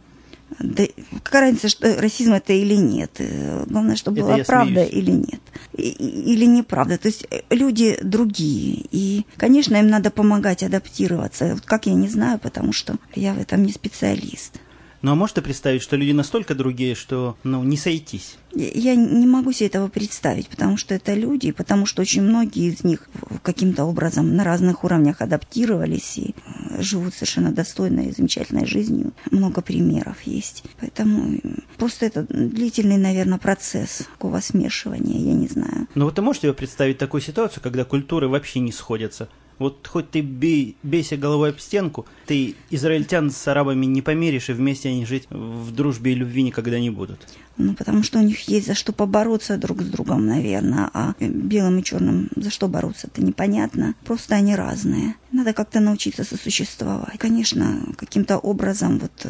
[0.60, 0.84] Да
[1.22, 3.12] какая разница, что расизм это или нет.
[3.18, 4.92] Э, главное, чтобы это была правда смеюсь.
[4.92, 5.40] или нет.
[5.76, 5.88] И,
[6.32, 6.98] или неправда.
[6.98, 8.86] То есть э, люди другие.
[8.90, 11.54] И, конечно, им надо помогать адаптироваться.
[11.54, 14.60] Вот как я не знаю, потому что я в этом не специалист.
[15.04, 18.38] Ну а можете представить, что люди настолько другие, что ну, не сойтись?
[18.54, 22.84] Я не могу себе этого представить, потому что это люди, потому что очень многие из
[22.84, 23.10] них
[23.42, 29.12] каким-то образом на разных уровнях адаптировались и э, живут совершенно достойной и замечательной жизнью.
[29.30, 30.64] Много примеров есть.
[30.80, 31.38] Поэтому
[31.76, 35.86] просто это длительный, наверное, процесс такого смешивания, я не знаю.
[35.94, 39.28] Ну вот ты можешь себе представить такую ситуацию, когда культуры вообще не сходятся?
[39.58, 44.52] Вот хоть ты бей, бейся головой об стенку, ты израильтян с арабами не померишь, и
[44.52, 47.20] вместе они жить в дружбе и любви никогда не будут.
[47.56, 51.78] Ну, потому что у них есть за что побороться друг с другом, наверное, а белым
[51.78, 53.94] и черным за что бороться, это непонятно.
[54.04, 55.14] Просто они разные.
[55.30, 57.18] Надо как-то научиться сосуществовать.
[57.18, 59.26] Конечно, каким-то образом вот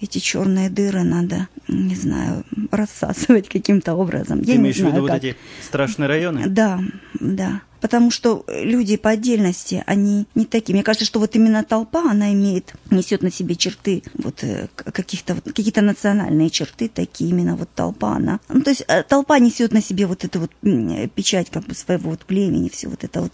[0.00, 4.44] эти черные дыры надо, не знаю, рассасывать каким-то образом.
[4.44, 6.48] Ты Я имеешь в виду вот эти страшные районы?
[6.48, 6.80] Да,
[7.18, 10.74] да потому что люди по отдельности, они не такие.
[10.74, 15.40] Мне кажется, что вот именно толпа, она имеет, несет на себе черты вот э, каких-то,
[15.40, 18.40] какие-то национальные черты такие, именно вот толпа, она.
[18.48, 20.50] Ну, то есть э, толпа несет на себе вот эту вот
[21.14, 23.32] печать как бы своего вот племени, все вот это вот,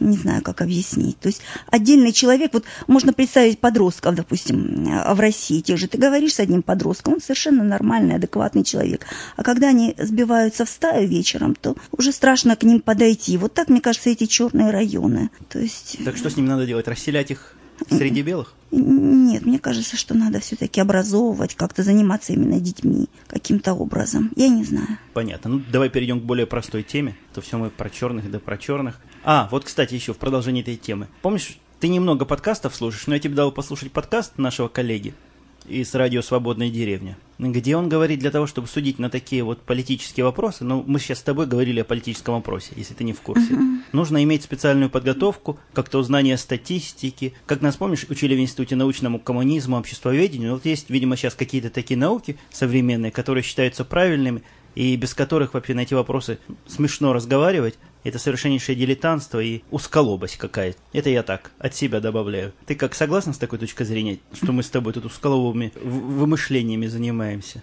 [0.00, 1.18] не знаю, как объяснить.
[1.18, 5.98] То есть отдельный человек, вот можно представить подростков, допустим, э, в России, тех же, ты
[5.98, 9.06] говоришь с одним подростком, он совершенно нормальный, адекватный человек.
[9.36, 13.36] А когда они сбиваются в стаю вечером, то уже страшно к ним подойти.
[13.36, 15.28] Вот так мне кажется, эти черные районы.
[15.50, 15.98] То есть...
[16.02, 16.88] Так что с ними надо делать?
[16.88, 17.54] Расселять их
[17.90, 18.54] среди белых?
[18.70, 24.32] Нет, мне кажется, что надо все-таки образовывать, как-то заниматься именно детьми каким-то образом.
[24.34, 24.98] Я не знаю.
[25.12, 25.50] Понятно.
[25.50, 27.18] Ну, давай перейдем к более простой теме.
[27.34, 28.98] То все мы про черных, да про черных.
[29.24, 31.08] А, вот, кстати, еще в продолжении этой темы.
[31.20, 35.12] Помнишь, ты немного подкастов слушаешь, но я тебе дал послушать подкаст нашего коллеги
[35.68, 40.24] из радио «Свободная деревня», где он говорит для того, чтобы судить на такие вот политические
[40.24, 43.56] вопросы, ну, мы сейчас с тобой говорили о политическом вопросе, если ты не в курсе,
[43.92, 49.76] нужно иметь специальную подготовку, как-то узнание статистики, как нас, помнишь, учили в Институте научному коммунизму,
[49.76, 54.42] обществоведению, вот есть, видимо, сейчас какие-то такие науки современные, которые считаются правильными,
[54.74, 60.78] и без которых вообще на эти вопросы смешно разговаривать, это совершеннейшее дилетантство и усколобость какая-то.
[60.92, 62.52] Это я так, от себя добавляю.
[62.64, 67.62] Ты как согласна с такой точкой зрения, что мы с тобой тут усколовыми вымышлениями занимаемся?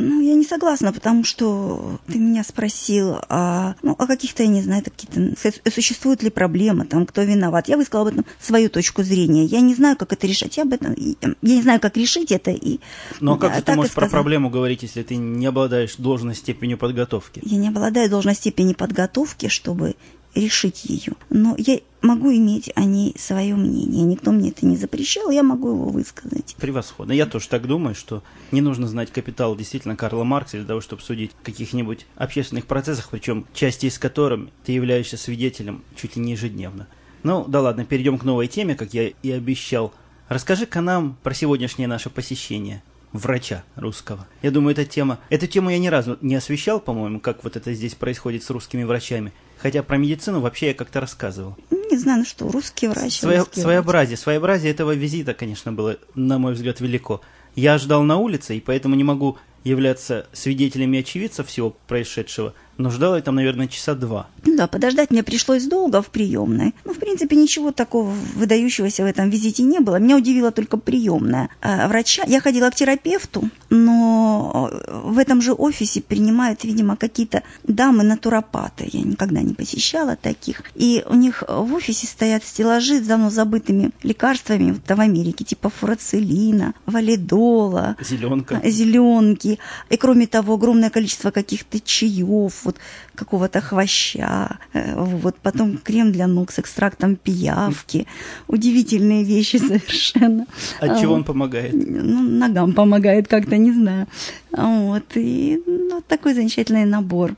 [0.00, 4.62] Ну, я не согласна, потому что ты меня спросил о, ну, о каких-то, я не
[4.62, 5.34] знаю, какие-то,
[5.70, 7.68] существуют ли проблемы, там, кто виноват.
[7.68, 9.44] Я высказала об этом свою точку зрения.
[9.44, 10.56] Я не знаю, как это решать.
[10.56, 12.50] Я об этом, я не знаю, как решить это.
[12.50, 12.80] И,
[13.20, 16.78] Но а как же ты можешь про проблему говорить, если ты не обладаешь должной степенью
[16.78, 17.40] подготовки?
[17.44, 19.96] Я не обладаю должной степенью подготовки, чтобы
[20.34, 21.14] решить ее.
[21.28, 24.04] Но я могу иметь о ней свое мнение.
[24.04, 26.56] Никто мне это не запрещал, я могу его высказать.
[26.58, 27.12] Превосходно.
[27.12, 31.02] Я тоже так думаю, что не нужно знать капитал действительно Карла Маркса для того, чтобы
[31.02, 36.32] судить о каких-нибудь общественных процессах, причем части из которых ты являешься свидетелем чуть ли не
[36.32, 36.86] ежедневно.
[37.22, 39.92] Ну, да ладно, перейдем к новой теме, как я и обещал.
[40.28, 42.82] Расскажи-ка нам про сегодняшнее наше посещение.
[43.12, 44.26] врача русского.
[44.42, 45.18] Я думаю, эта тема...
[45.30, 48.84] Эту тему я ни разу не освещал, по-моему, как вот это здесь происходит с русскими
[48.84, 49.32] врачами.
[49.62, 51.56] Хотя про медицину вообще я как-то рассказывал.
[51.70, 53.18] Не знаю, ну что, русский врач.
[53.18, 54.16] Своя, русский своеобразие.
[54.16, 54.20] Врач.
[54.20, 57.20] Своеобразие этого визита, конечно, было, на мой взгляд, велико.
[57.56, 63.16] Я ждал на улице, и поэтому не могу являться свидетелями очевидцев всего происшедшего, но ждала
[63.16, 64.26] я там, наверное, часа два.
[64.44, 66.74] Да, подождать мне пришлось долго в приемной.
[66.84, 69.96] Ну, в принципе, ничего такого выдающегося в этом визите не было.
[69.96, 72.24] Меня удивила только приемная а, врача.
[72.26, 78.88] Я ходила к терапевту, но в этом же офисе принимают, видимо, какие-то дамы-натуропаты.
[78.90, 80.62] Я никогда не посещала таких.
[80.74, 85.70] И у них в офисе стоят стеллажи с давно забытыми лекарствами вот, в Америке, типа
[85.70, 88.60] фурацилина, валидола, зеленка.
[88.64, 89.58] зеленки.
[89.90, 92.78] И кроме того, огромное количество каких-то чаев, вот
[93.14, 98.06] какого-то хвоща, э, вот потом крем для ног с экстрактом пиявки.
[98.48, 100.46] Удивительные вещи совершенно.
[100.80, 101.72] От чего он помогает?
[101.74, 104.06] Ну, ногам помогает как-то, не знаю.
[104.52, 107.34] Вот, и ну, такой замечательный набор.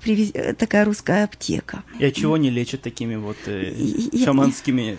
[0.00, 0.32] Привез...
[0.56, 1.82] Такая русская аптека.
[1.98, 3.72] И от чего не лечат такими вот э,
[4.24, 4.98] шаманскими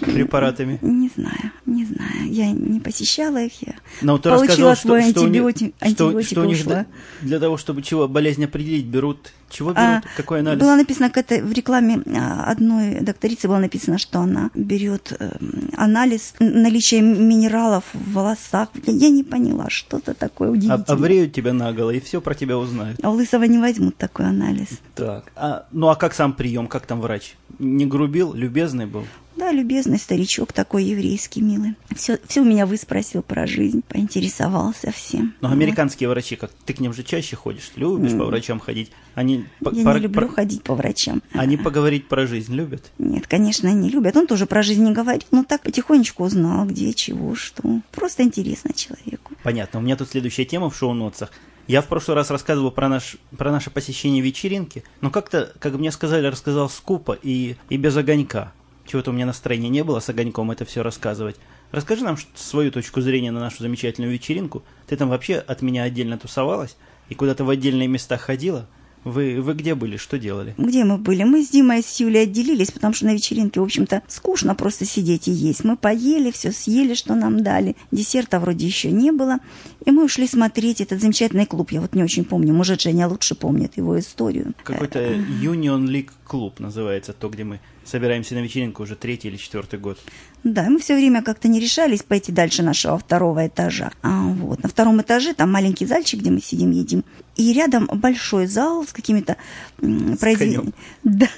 [0.00, 0.78] препаратами?
[0.82, 2.30] Не знаю, не знаю.
[2.30, 3.52] Я не посещала их.
[3.62, 6.72] Я Но ты получила рассказал, свой что, антибиотик, что, что, антибиотик что них ушла.
[7.20, 9.78] для, для того, чтобы чего болезнь определить, берут чего берут?
[9.78, 10.60] А, Какой анализ?
[10.60, 15.30] Было написано, это в рекламе а, одной докторицы было написано, что она берет э,
[15.76, 18.68] анализ наличия минералов в волосах.
[18.86, 20.84] Я, не поняла, что-то такое А- удивительное.
[20.86, 22.98] Обреют тебя наголо и все про тебя узнают.
[23.02, 24.80] А у Лысого не возьмут такой анализ.
[24.94, 25.30] Так.
[25.36, 27.36] А, ну а как сам прием, как там врач?
[27.58, 29.04] Не грубил, любезный был?
[29.36, 31.74] Да, любезный старичок такой еврейский, милый.
[31.94, 35.34] Все, все у меня выспросил про жизнь, поинтересовался всем.
[35.42, 38.90] Но американские врачи, как ты к ним же чаще ходишь, любишь по врачам ходить.
[39.16, 41.22] Они, по- Я пор- не люблю пор- ходить по врачам.
[41.32, 42.92] они поговорить про жизнь любят?
[42.98, 44.14] Нет, конечно, не любят.
[44.14, 47.80] Он тоже про жизнь не говорит, но так потихонечку узнал, где, чего, что.
[47.92, 49.32] Просто интересно человеку.
[49.42, 49.80] Понятно.
[49.80, 51.32] У меня тут следующая тема в шоу-нотсах.
[51.66, 55.90] Я в прошлый раз рассказывал про, наш, про наше посещение вечеринки, но как-то, как мне
[55.92, 58.52] сказали, рассказал скупо и, и без огонька.
[58.86, 61.36] Чего-то у меня настроения не было с огоньком это все рассказывать.
[61.72, 64.62] Расскажи нам свою точку зрения на нашу замечательную вечеринку.
[64.86, 66.76] Ты там вообще от меня отдельно тусовалась
[67.08, 68.68] и куда-то в отдельные места ходила?
[69.06, 70.52] Вы, вы где были, что делали?
[70.58, 71.22] Где мы были?
[71.22, 74.84] Мы с Димой и с Юлей отделились, потому что на вечеринке, в общем-то, скучно просто
[74.84, 75.62] сидеть и есть.
[75.62, 77.76] Мы поели, все съели, что нам дали.
[77.92, 79.38] Десерта вроде еще не было.
[79.84, 81.70] И мы ушли смотреть этот замечательный клуб.
[81.70, 84.54] Я вот не очень помню, может, Женя лучше помнит его историю.
[84.64, 89.78] Какой-то Union League клуб называется, то, где мы собираемся на вечеринку уже третий или четвертый
[89.78, 89.98] год.
[90.42, 93.92] Да, мы все время как-то не решались пойти дальше нашего второго этажа.
[94.02, 94.64] А, вот.
[94.64, 97.04] На втором этаже там маленький зальчик, где мы сидим, едим.
[97.36, 99.36] И рядом большой зал с какими-то
[99.82, 100.72] м, произве- конем.
[101.04, 101.28] Да,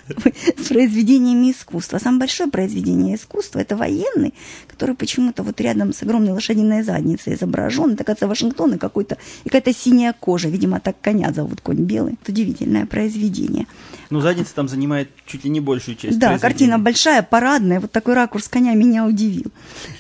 [0.57, 1.99] с произведениями искусства.
[1.99, 4.33] Самое большое произведение искусства– это военный,
[4.69, 7.95] который почему-то вот рядом с огромной лошадиной задницей изображен.
[7.95, 10.49] Это, кажется, Вашингтон и какой-то, и какая-то синяя кожа.
[10.49, 12.17] Видимо, так коня зовут, конь белый.
[12.23, 13.67] Это удивительное произведение.
[14.11, 17.81] Ну, задница там занимает чуть ли не большую часть Да, картина большая, парадная.
[17.81, 19.51] Вот такой ракурс коня меня удивил.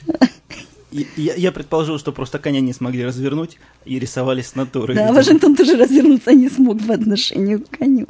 [0.90, 4.94] Я, я предположил, что просто коня не смогли развернуть и рисовали с натуры.
[4.94, 5.12] Да.
[5.12, 8.07] Вашингтон тоже развернуться не смог по отношению к коню.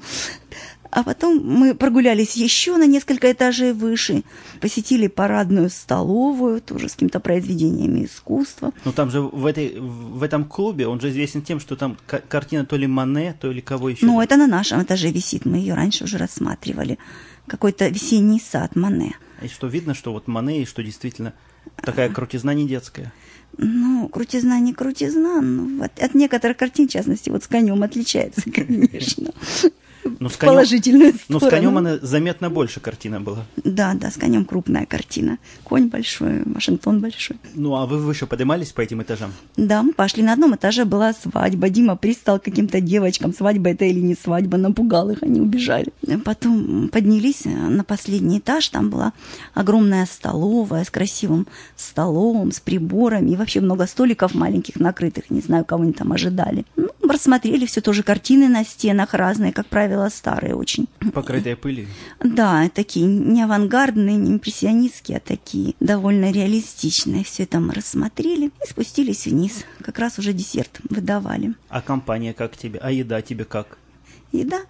[0.90, 4.22] А потом мы прогулялись еще на несколько этажей выше,
[4.60, 8.72] посетили парадную столовую, тоже с какими-то произведениями искусства.
[8.84, 12.22] Ну там же в, этой, в этом клубе, он же известен тем, что там ка-
[12.26, 14.06] картина то ли Мане, то ли кого еще.
[14.06, 16.98] Ну, это на нашем этаже висит, мы ее раньше уже рассматривали.
[17.46, 19.14] Какой-то весенний сад Мане.
[19.42, 21.34] И что видно, что вот Мане, и что действительно
[21.76, 23.12] такая крутизна не детская.
[23.56, 28.42] Ну, крутизна не крутизна, но от, от некоторых картин, в частности, вот с конем отличается,
[28.52, 29.32] конечно.
[30.20, 31.50] Ну, с конем, положительную ну, с сторону.
[31.50, 33.44] конем она заметно больше картина была.
[33.64, 35.38] Да, да, с конем крупная картина.
[35.64, 37.36] Конь большой, Вашингтон большой.
[37.54, 39.32] Ну, а вы выше поднимались по этим этажам?
[39.56, 40.22] Да, мы пошли.
[40.22, 41.68] На одном этаже была свадьба.
[41.68, 43.32] Дима пристал каким-то девочкам.
[43.32, 44.56] Свадьба это или не свадьба.
[44.56, 45.92] Напугал их, они убежали.
[46.24, 48.68] Потом поднялись на последний этаж.
[48.68, 49.12] Там была
[49.54, 53.30] огромная столовая с красивым столом, с приборами.
[53.30, 55.30] И вообще много столиков маленьких накрытых.
[55.30, 56.64] Не знаю, кого они там ожидали.
[56.76, 60.88] Ну, рассмотрели все тоже картины на стенах разные, как правило, старые очень.
[61.12, 61.86] Покрытая пылью.
[62.20, 67.24] Да, такие не авангардные, не импрессионистские, а такие довольно реалистичные.
[67.24, 69.64] Все это мы рассмотрели и спустились вниз.
[69.82, 71.54] Как раз уже десерт выдавали.
[71.68, 72.78] А компания как тебе?
[72.80, 73.78] А еда тебе как?
[74.32, 74.60] Еда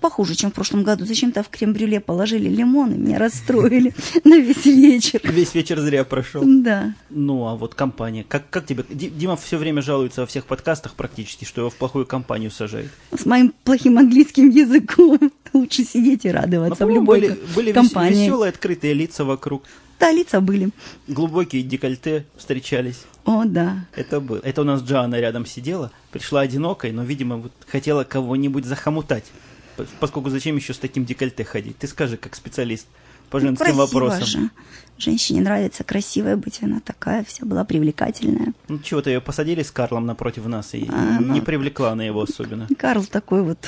[0.00, 1.04] похуже, чем в прошлом году.
[1.06, 3.94] Зачем-то в крем-брюле положили лимон и меня расстроили
[4.24, 5.20] на весь вечер.
[5.24, 6.42] Весь вечер зря прошел.
[6.44, 6.94] Да.
[7.10, 8.24] Ну, а вот компания.
[8.28, 8.84] Как, как тебе?
[8.88, 12.90] Ди- Дима все время жалуется во всех подкастах практически, что его в плохую компанию сажают.
[13.16, 15.18] С моим плохим английским языком
[15.54, 18.24] лучше сидеть и радоваться Ну, в любой были, были компании.
[18.26, 19.64] веселые, открытые лица вокруг.
[19.98, 20.68] Да, лица были.
[21.08, 23.00] Глубокие декольте встречались.
[23.28, 23.84] О, да.
[23.94, 24.40] Это было.
[24.42, 29.24] Это у нас Джоанна рядом сидела, пришла одинокой, но, видимо, вот хотела кого-нибудь захомутать.
[30.00, 31.76] Поскольку зачем еще с таким декольте ходить?
[31.76, 32.86] Ты скажи, как специалист
[33.28, 34.24] по женским Красиво вопросам.
[34.26, 34.50] же.
[34.96, 38.54] Женщине нравится красивая быть, она такая вся была привлекательная.
[38.68, 41.42] Ну чего-то ее посадили с Карлом напротив нас, и А, не ну.
[41.42, 42.66] привлекла она его особенно.
[42.78, 43.58] Карл такой вот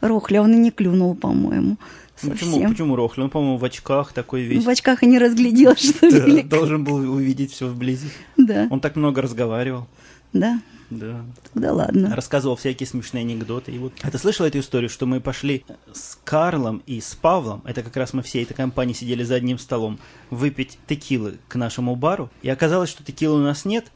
[0.00, 1.76] рохля, он и не клюнул, по-моему,
[2.22, 2.50] Ну, совсем.
[2.52, 3.22] Почему, почему Рохли?
[3.22, 4.64] Он, по-моему, в очках такой весь.
[4.64, 6.48] В очках и не разглядел, что Да, велик.
[6.48, 8.08] должен был увидеть все вблизи.
[8.54, 9.86] Да, Он так много разговаривал.
[10.32, 11.24] да, Да.
[11.52, 12.14] тогда ладно.
[12.14, 13.72] Рассказывал всякие смешные анекдоты.
[13.72, 13.92] И вот...
[14.02, 17.96] А ты слышала эту историю, что мы пошли с Карлом и с Павлом, это как
[17.96, 19.98] раз мы всей этой компанией сидели за одним столом,
[20.30, 22.30] выпить текилы к нашему бару.
[22.42, 23.86] И оказалось, что текилы у нас нет.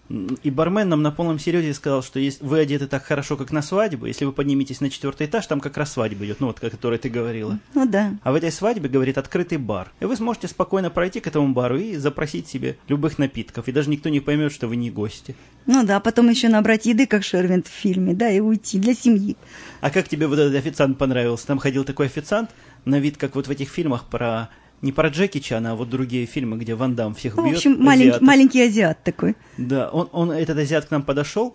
[0.42, 3.62] И бармен нам на полном серьезе сказал, что если вы одеты так хорошо, как на
[3.62, 6.70] свадьбу, если вы подниметесь на четвертый этаж, там как раз свадьба идет, ну вот, о
[6.70, 7.58] которой ты говорила.
[7.74, 8.14] Ну да.
[8.22, 9.92] А в этой свадьбе, говорит, открытый бар.
[10.00, 13.68] И вы сможете спокойно пройти к этому бару и запросить себе любых напитков.
[13.68, 15.36] И даже никто не поймет, что вы не гости.
[15.66, 19.36] Ну да, потом еще набрать еды, как Шервин в фильме, да, и уйти для семьи.
[19.80, 21.46] А как тебе вот этот официант понравился?
[21.46, 22.50] Там ходил такой официант,
[22.84, 24.48] на вид, как вот в этих фильмах про...
[24.82, 27.56] Не про Джеки Чана, а вот другие фильмы, где Ван Дам всех Ну, в бьет.
[27.56, 28.22] общем, малень- азиатов.
[28.22, 29.36] маленький азиат такой.
[29.58, 31.54] Да, он, он, этот азиат к нам подошел.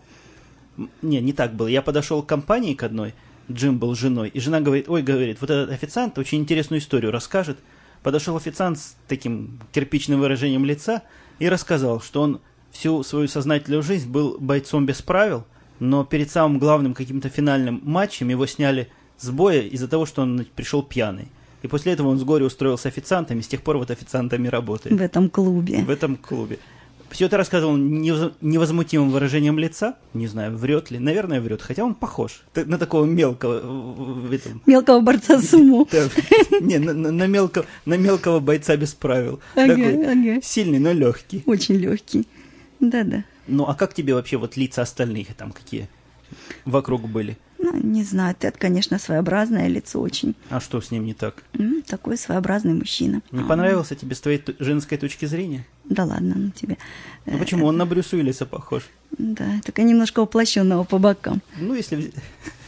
[1.02, 1.66] Не, не так было.
[1.68, 3.16] Я подошел к компании к одной,
[3.52, 7.58] Джим был женой, и жена говорит, ой, говорит, вот этот официант очень интересную историю расскажет.
[8.04, 11.02] Подошел официант с таким кирпичным выражением лица
[11.40, 12.42] и рассказал, что он
[12.76, 15.46] всю свою сознательную жизнь был бойцом без правил,
[15.80, 20.46] но перед самым главным каким-то финальным матчем его сняли с боя из-за того, что он
[20.56, 21.30] пришел пьяный.
[21.62, 25.00] И после этого он с горя устроился официантом, и с тех пор вот официантами работает
[25.00, 25.84] в этом клубе.
[25.84, 26.60] в этом клубе.
[27.10, 29.96] Все это рассказывал невозмутимым выражением лица.
[30.14, 31.00] Не знаю, врет ли.
[31.00, 31.62] Наверное, врет.
[31.62, 34.62] Хотя он похож на такого мелкого этом.
[34.66, 35.88] Мелкого борца с уму.
[36.60, 39.40] Не, на, мелкого, бойца без правил.
[39.56, 41.44] Сильный, но легкий.
[41.46, 42.28] Очень легкий.
[42.80, 43.24] Да-да.
[43.48, 45.88] Ну, а как тебе вообще вот лица остальных там какие
[46.66, 47.38] вокруг были?
[47.58, 50.36] Ну, не знаю, Тед, конечно, своеобразное лицо очень.
[50.50, 51.44] А что с ним не так?
[51.58, 53.22] М, такой своеобразный мужчина.
[53.32, 55.66] Не А, понравился тебе с твоей женской точки зрения?
[55.86, 56.78] Да ладно, ну тебе.
[57.26, 57.66] Ну почему?
[57.66, 58.84] Он на Брюса Уиллиса похож.
[59.18, 61.42] Да, только немножко уплощенного по бокам.
[61.60, 62.12] Ну, если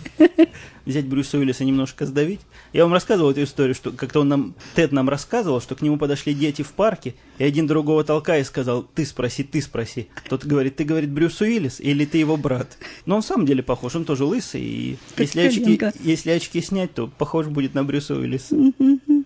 [0.87, 2.39] взять Брюса Уиллиса немножко сдавить.
[2.73, 5.97] Я вам рассказывал эту историю, что как-то он нам, Тед нам рассказывал, что к нему
[5.97, 10.07] подошли дети в парке, и один другого толкая и сказал, ты спроси, ты спроси.
[10.29, 12.77] Тот говорит, ты, говорит, Брюс Уиллис или ты его брат?
[13.05, 16.61] Но он в самом деле похож, он тоже лысый, и Как если очки, если очки
[16.61, 18.55] снять, то похож будет на Брюса Уиллиса.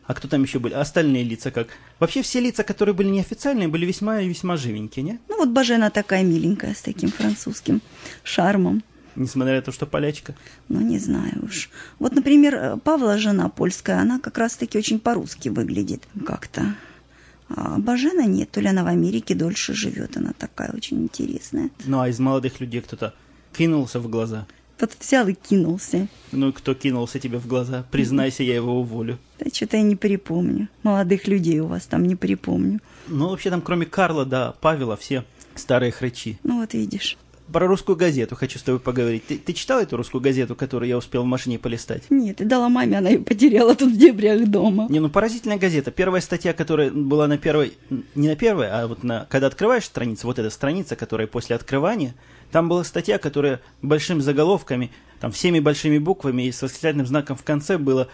[0.07, 0.73] А кто там еще были?
[0.73, 1.69] А Остальные лица как?
[1.99, 5.19] Вообще все лица, которые были неофициальные, были весьма и весьма живенькие, не?
[5.29, 7.81] Ну вот Бажена такая миленькая, с таким французским
[8.23, 8.83] шармом.
[9.15, 10.35] Несмотря на то, что полячка.
[10.69, 11.69] Ну, не знаю уж.
[11.99, 16.75] Вот, например, э, Павла, жена польская, она как раз-таки очень по-русски выглядит как-то.
[17.49, 21.69] А Бажена нет, то ли она в Америке дольше живет, она такая очень интересная.
[21.85, 23.13] Ну, а из молодых людей кто-то
[23.53, 24.47] кинулся в глаза.
[24.79, 26.07] Вот взял и кинулся.
[26.31, 27.85] Ну и кто кинулся тебе в глаза?
[27.91, 29.19] Признайся, я его уволю.
[29.37, 30.69] Да что-то я не припомню.
[30.81, 32.79] Молодых людей у вас там не припомню.
[33.07, 36.39] Ну, вообще там кроме Карла, да, Павела, все старые хрычи.
[36.43, 37.17] Ну вот видишь.
[37.51, 39.25] Про русскую газету хочу с тобой поговорить.
[39.27, 42.03] Ты, ты читал эту русскую газету, которую я успел в машине полистать?
[42.09, 44.87] Нет, и дала маме, она ее потеряла тут в дебрях дома.
[44.89, 45.91] Не, ну поразительная газета.
[45.91, 47.73] Первая статья, которая была на первой,
[48.15, 52.15] не на первой, а вот на, когда открываешь страницу, вот эта страница, которая после открывания,
[52.51, 57.43] там была статья, которая большими заголовками, там всеми большими буквами и с восклицательным знаком в
[57.43, 58.07] конце было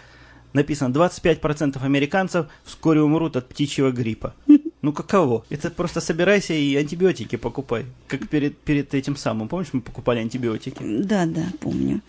[0.52, 4.34] написано 25% американцев вскоре умрут от птичьего гриппа.
[4.82, 5.44] Ну каково?
[5.50, 7.84] Это просто собирайся и антибиотики покупай.
[8.06, 9.48] Как перед, перед этим самым.
[9.48, 10.76] Помнишь, мы покупали антибиотики?
[10.80, 12.00] Да, да, помню.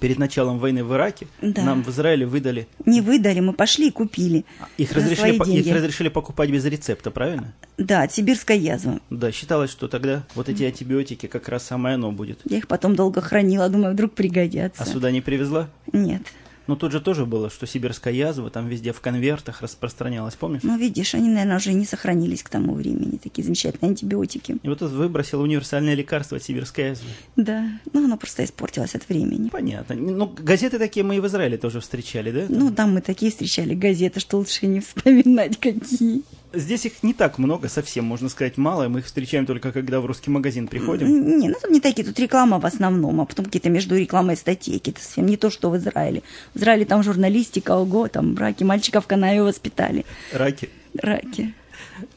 [0.00, 1.62] Перед началом войны в Ираке Да.
[1.62, 4.44] нам в Израиле выдали Не выдали, мы пошли и купили.
[4.76, 7.54] Их За разрешили, по- их разрешили покупать без рецепта, правильно?
[7.76, 8.98] Да, сибирская язва.
[9.10, 12.40] Да, считалось, что тогда вот эти антибиотики как раз самое оно будет.
[12.44, 14.82] Я их потом долго хранила, думаю, вдруг пригодятся.
[14.82, 15.68] А сюда не привезла?
[15.92, 16.22] Нет.
[16.68, 20.62] Но тут же тоже было, что сибирская язва там везде в конвертах распространялась, помнишь?
[20.62, 24.58] Ну, видишь, они, наверное, уже не сохранились к тому времени, такие замечательные антибиотики.
[24.62, 27.08] И вот тут выбросил универсальное лекарство от сибирской язвы.
[27.36, 29.48] Да, ну, оно просто испортилось от времени.
[29.48, 29.94] Понятно.
[29.94, 32.44] Ну, газеты такие мы и в Израиле тоже встречали, да?
[32.50, 36.22] Ну, там мы такие встречали газеты, что лучше не вспоминать какие.
[36.52, 38.88] Здесь их не так много, совсем, можно сказать, мало.
[38.88, 41.38] Мы их встречаем только когда в русский магазин приходим.
[41.38, 44.78] Не, ну тут не такие, тут реклама в основном, а потом какие-то между рекламой статьи,
[44.78, 46.22] какие-то совсем не то, что в Израиле.
[46.54, 50.06] В Израиле там журналистика, ого, там браки, мальчиков в Канаве воспитали.
[50.32, 50.70] Раки.
[50.94, 51.54] Раки.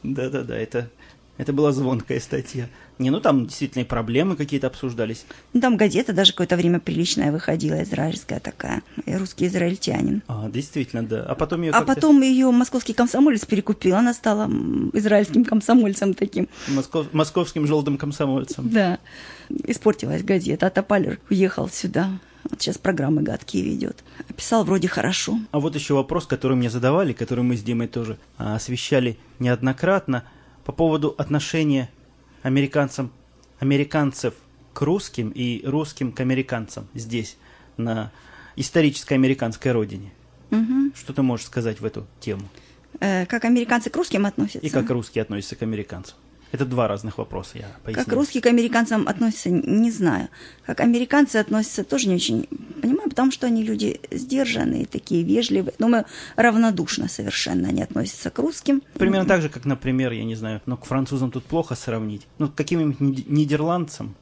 [0.02, 0.88] Да-да-да, это
[1.38, 2.68] Это была звонкая статья.
[2.98, 5.24] Не, ну там действительно и проблемы какие-то обсуждались.
[5.54, 10.22] Ну, там газета даже какое-то время приличная выходила, израильская такая, и русский израильтянин.
[10.28, 11.24] А, действительно, да.
[11.24, 14.48] А потом ее А потом ее московский комсомолец перекупил, она стала
[14.92, 16.48] израильским комсомольцем таким.
[16.68, 17.12] Москов...
[17.12, 18.68] Московским желтым комсомольцем.
[18.68, 18.98] Да.
[19.48, 22.10] Испортилась газета, а Тополер уехал сюда.
[22.44, 24.04] Вот сейчас программы гадкие ведет.
[24.28, 25.38] Описал вроде хорошо.
[25.50, 30.24] А вот еще вопрос, который мне задавали, который мы с Димой тоже а, освещали неоднократно–
[30.64, 31.90] по поводу отношения
[32.42, 33.12] американцам,
[33.58, 34.34] американцев
[34.72, 37.36] к русским и русским к американцам здесь,
[37.76, 38.12] на
[38.56, 40.12] исторической американской родине.
[40.50, 40.92] Угу.
[40.94, 42.48] Что ты можешь сказать в эту тему?
[43.00, 44.66] Э, как американцы к русским относятся?
[44.66, 46.16] И как русские относятся к американцам?
[46.52, 48.04] Это два разных вопроса, я поясню.
[48.04, 50.28] Как русские к американцам относятся, не знаю.
[50.66, 52.46] Как американцы относятся, тоже не очень
[52.82, 55.72] понимаю, потому что они люди сдержанные, такие вежливые.
[55.78, 56.04] Думаю,
[56.36, 58.82] равнодушно совершенно они относятся к русским.
[58.94, 62.26] Примерно так же, как, например, я не знаю, но к французам тут плохо сравнить.
[62.38, 64.14] Ну, к каким-нибудь нидерландцам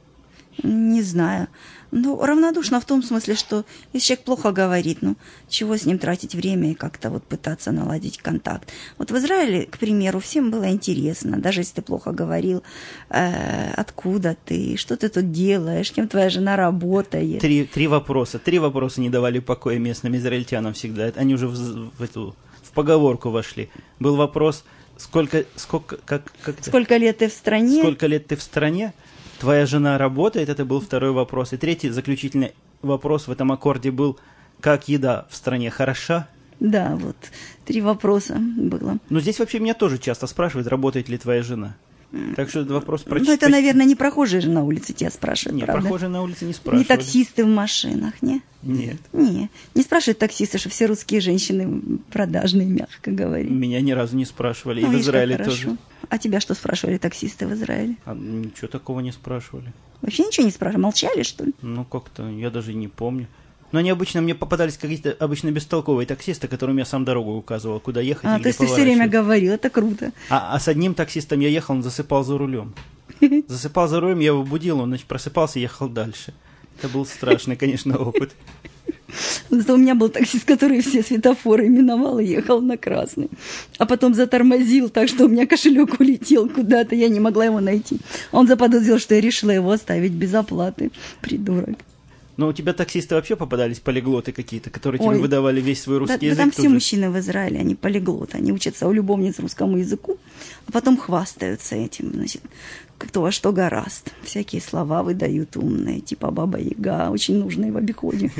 [0.63, 1.47] не знаю.
[1.91, 5.17] Ну, равнодушно в том смысле, что если человек плохо говорит, ну,
[5.49, 8.71] чего с ним тратить время и как-то вот пытаться наладить контакт.
[8.97, 12.63] Вот в Израиле, к примеру, всем было интересно, даже если ты плохо говорил,
[13.09, 17.41] э, откуда ты, что ты тут делаешь, кем твоя жена работает.
[17.41, 18.39] Три, три вопроса.
[18.39, 21.11] Три вопроса не давали покоя местным израильтянам всегда.
[21.15, 23.69] Они уже в, в эту в поговорку вошли.
[23.99, 24.63] Был вопрос,
[24.97, 27.81] сколько, сколько, как, как сколько лет ты в стране?
[27.81, 28.93] Сколько лет ты в стране?
[29.41, 31.51] Твоя жена работает, это был второй вопрос.
[31.51, 34.19] И третий заключительный вопрос в этом аккорде был,
[34.59, 36.27] как еда в стране хороша?
[36.59, 37.15] Да, вот
[37.65, 38.99] три вопроса было.
[39.09, 41.75] Но здесь вообще меня тоже часто спрашивают, работает ли твоя жена.
[42.35, 43.19] Так что это вопрос про...
[43.19, 45.83] Ну, это, наверное, не прохожие же на улице тебя спрашивают, Нет, правда?
[45.83, 46.89] прохожие на улице не спрашивают.
[46.89, 48.41] Не таксисты в машинах, не?
[48.63, 48.97] Нет.
[49.13, 53.49] Не, не спрашивают таксисты, что все русские женщины продажные, мягко говоря.
[53.49, 55.77] Меня ни разу не спрашивали, ну, и в Израиле тоже.
[56.09, 57.95] А тебя что спрашивали таксисты в Израиле?
[58.05, 59.73] А, ничего такого не спрашивали.
[60.01, 60.83] Вообще ничего не спрашивали?
[60.83, 61.53] Молчали, что ли?
[61.61, 63.27] Ну, как-то, я даже не помню.
[63.71, 68.01] Но они обычно, мне попадались какие-то обычно бестолковые таксисты, которым я сам дорогу указывал, куда
[68.01, 70.11] ехать А, то есть ты все время говорил, это круто.
[70.29, 72.73] А, а с одним таксистом я ехал, он засыпал за рулем.
[73.47, 76.33] Засыпал за рулем, я его будил, он значит, просыпался и ехал дальше.
[76.77, 78.31] Это был страшный, конечно, опыт.
[79.49, 83.29] Зато у меня был таксист, который все светофоры миновал и ехал на красный.
[83.77, 87.99] А потом затормозил так, что у меня кошелек улетел куда-то, я не могла его найти.
[88.31, 90.91] Он заподозрил, что я решила его оставить без оплаты.
[91.21, 91.77] Придурок.
[92.41, 96.25] Но у тебя таксисты вообще попадались полиглоты какие-то, которые тебе выдавали весь свой русский да,
[96.25, 96.37] язык?
[96.37, 98.37] Да, там все мужчины в Израиле, они полиглоты.
[98.37, 100.17] Они учатся у любовниц русскому языку,
[100.65, 102.41] а потом хвастаются этим, значит,
[102.97, 104.11] кто во что гораст.
[104.23, 108.31] Всякие слова выдают умные, типа Баба Яга, очень нужные в обиходе.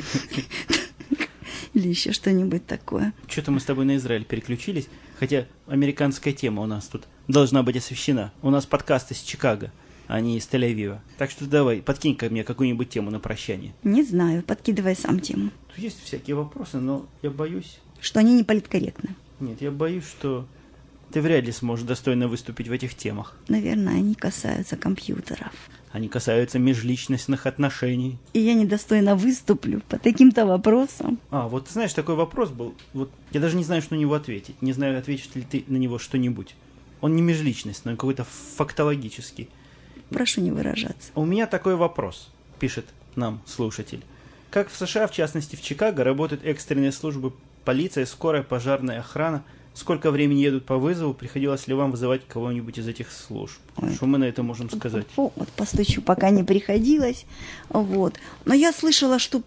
[1.74, 3.12] Или еще что-нибудь такое.
[3.28, 4.88] Что-то мы с тобой на Израиль переключились,
[5.20, 8.32] хотя американская тема у нас тут должна быть освещена.
[8.42, 9.70] У нас подкаст из Чикаго
[10.08, 11.00] а не из Тель-Авива.
[11.18, 13.74] Так что давай, подкинь ко мне какую-нибудь тему на прощание.
[13.82, 15.50] Не знаю, подкидывай сам тему.
[15.68, 17.78] Тут есть всякие вопросы, но я боюсь...
[18.00, 19.14] Что они не политкорректны.
[19.40, 20.46] Нет, я боюсь, что
[21.12, 23.36] ты вряд ли сможешь достойно выступить в этих темах.
[23.48, 25.52] Наверное, они касаются компьютеров.
[25.92, 28.18] Они касаются межличностных отношений.
[28.32, 31.18] И я недостойно выступлю по таким-то вопросам.
[31.30, 32.74] А, вот знаешь, такой вопрос был.
[32.94, 34.60] Вот я даже не знаю, что на него ответить.
[34.62, 36.54] Не знаю, ответишь ли ты на него что-нибудь.
[37.02, 38.24] Он не межличностный, он какой-то
[38.56, 39.50] фактологический.
[40.12, 41.10] Прошу не выражаться.
[41.14, 42.86] У меня такой вопрос, пишет
[43.16, 44.02] нам слушатель.
[44.50, 47.32] Как в США, в частности в Чикаго, работают экстренные службы
[47.64, 49.42] полиция, скорая, пожарная охрана–
[49.74, 53.58] сколько времени едут по вызову, приходилось ли вам вызывать кого-нибудь из этих служб?
[53.76, 53.94] Ой.
[53.94, 55.06] Что мы на это можем сказать?
[55.16, 57.24] Вот, постучу, пока не приходилось.
[57.68, 58.14] Вот.
[58.44, 59.42] Но я слышала, что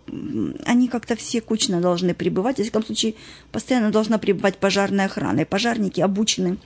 [0.65, 2.57] они как-то все кучно должны пребывать.
[2.57, 3.15] В всяком случае,
[3.51, 5.41] постоянно должна пребывать пожарная охрана.
[5.41, 6.57] И пожарники обучены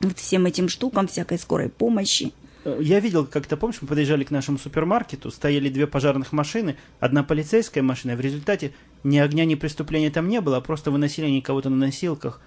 [0.00, 2.32] вот всем этим штукам, всякой скорой помощи.
[2.64, 7.82] Я видел, как-то, помнишь, мы подъезжали к нашему супермаркету, стояли две пожарных машины, одна полицейская
[7.82, 11.70] машина, в результате ни огня, ни преступления там не было, а просто выносили они кого-то
[11.70, 12.40] на носилках,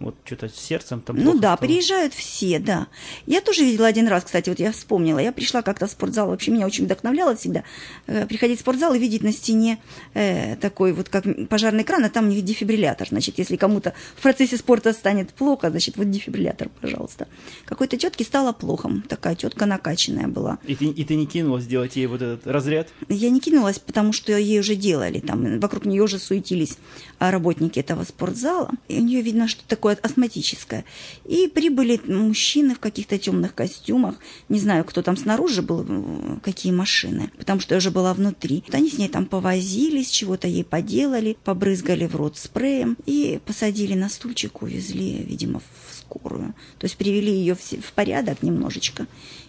[0.00, 1.16] вот что-то с сердцем там.
[1.16, 1.56] Ну да, стало.
[1.56, 2.86] приезжают все, да.
[3.26, 5.18] Я тоже видела один раз, кстати, вот я вспомнила.
[5.18, 7.64] Я пришла как-то в спортзал, вообще меня очень вдохновляло всегда
[8.06, 9.78] э, приходить в спортзал и видеть на стене
[10.14, 13.08] э, такой вот как пожарный кран, а там дефибриллятор.
[13.08, 17.28] Значит, если кому-то в процессе спорта станет плохо, значит, вот дефибриллятор, пожалуйста.
[17.66, 20.58] Какой-то тетке стало плохо, такая тетка накачанная была.
[20.66, 22.88] И ты, и ты не кинулась делать ей вот этот разряд?
[23.08, 26.78] Я не кинулась, потому что ей уже делали, там вокруг нее уже суетились
[27.18, 28.70] работники этого спортзала.
[28.88, 30.84] И у нее видно, что такое такое астматическое.
[31.24, 34.16] И прибыли мужчины в каких-то темных костюмах.
[34.48, 35.86] Не знаю, кто там снаружи был,
[36.42, 38.62] какие машины, потому что я уже была внутри.
[38.66, 43.94] Вот они с ней там повозились, чего-то ей поделали, побрызгали в рот спреем и посадили
[43.94, 46.54] на стульчик, увезли, видимо, в скорую.
[46.78, 49.06] То есть привели ее в, в порядок немножечко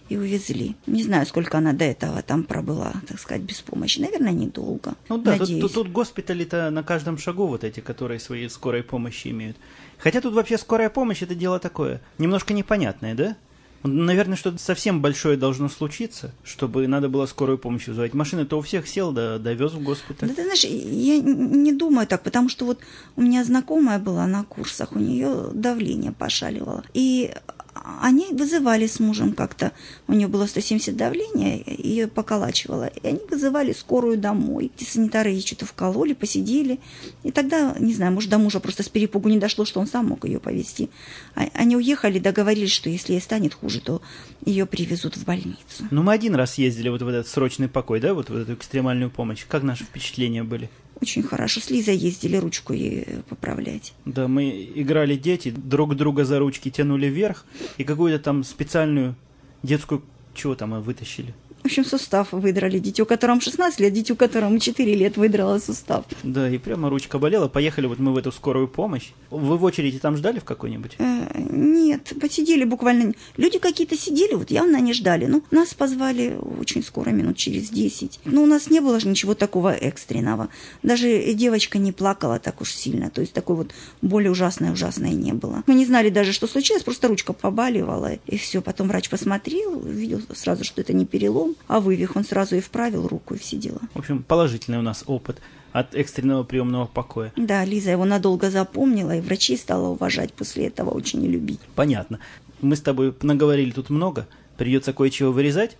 [0.08, 0.76] и увезли.
[0.86, 3.98] Не знаю, сколько она до этого там пробыла, так сказать, без помощи.
[3.98, 4.94] Наверное, недолго.
[5.08, 9.28] Ну да, тут, тут, тут госпитали-то на каждом шагу вот эти, которые свои скорой помощи
[9.28, 9.56] имеют.
[9.98, 13.36] Хотя тут вообще скорая помощь это дело такое, немножко непонятное, да?
[13.84, 18.14] Наверное, что-то совсем большое должно случиться, чтобы надо было скорую помощь вызывать.
[18.14, 20.28] Машины-то у всех сел, да, довез в госпиталь.
[20.28, 22.78] Да ты знаешь, я не думаю так, потому что вот
[23.16, 26.84] у меня знакомая была на курсах, у нее давление пошаливало.
[26.94, 27.34] И
[27.74, 29.72] они вызывали с мужем как-то,
[30.06, 34.70] у нее было 170 давления, ее поколачивало, и они вызывали скорую домой.
[34.76, 36.80] Эти санитары ей что-то вкололи, посидели,
[37.22, 40.06] и тогда, не знаю, может, до мужа просто с перепугу не дошло, что он сам
[40.08, 40.90] мог ее повезти.
[41.34, 44.02] А, они уехали, договорились, что если ей станет хуже, то
[44.44, 45.56] ее привезут в больницу.
[45.90, 49.10] Ну, мы один раз ездили вот в этот срочный покой, да, вот в эту экстремальную
[49.10, 49.44] помощь.
[49.48, 50.68] Как наши впечатления были?
[51.02, 51.60] Очень хорошо.
[51.60, 53.92] С Лизой ездили ручку ей поправлять.
[54.04, 57.44] Да, мы играли дети, друг друга за ручки тянули вверх,
[57.76, 59.16] и какую-то там специальную
[59.64, 61.34] детскую чего там мы вытащили?
[61.62, 62.80] В общем, сустав выдрали.
[62.80, 66.04] Дитю, которому 16 лет, дитю, которому 4 лет выдрала сустав.
[66.24, 67.46] Да, и прямо ручка болела.
[67.46, 69.10] Поехали вот мы в эту скорую помощь.
[69.30, 70.96] Вы в очереди там ждали в какой-нибудь?
[70.98, 73.14] Э, нет, посидели буквально.
[73.36, 75.26] Люди какие-то сидели, вот явно они ждали.
[75.26, 78.20] Ну, нас позвали очень скоро, минут через 10.
[78.24, 80.48] Но ну, у нас не было же ничего такого экстренного.
[80.82, 83.08] Даже девочка не плакала так уж сильно.
[83.08, 83.70] То есть такой вот
[84.02, 85.62] боли ужасной-ужасной не было.
[85.68, 88.14] Мы не знали даже, что случилось, просто ручка побаливала.
[88.26, 88.60] И все.
[88.62, 93.06] Потом врач посмотрел, видел сразу, что это не перелом а вывих он сразу и вправил
[93.06, 93.80] руку и все дела.
[93.94, 95.40] В общем, положительный у нас опыт
[95.72, 97.32] от экстренного приемного покоя.
[97.36, 101.60] Да, Лиза его надолго запомнила, и врачей стала уважать после этого, очень и любить.
[101.74, 102.18] Понятно.
[102.60, 105.76] Мы с тобой наговорили тут много, придется кое-чего вырезать,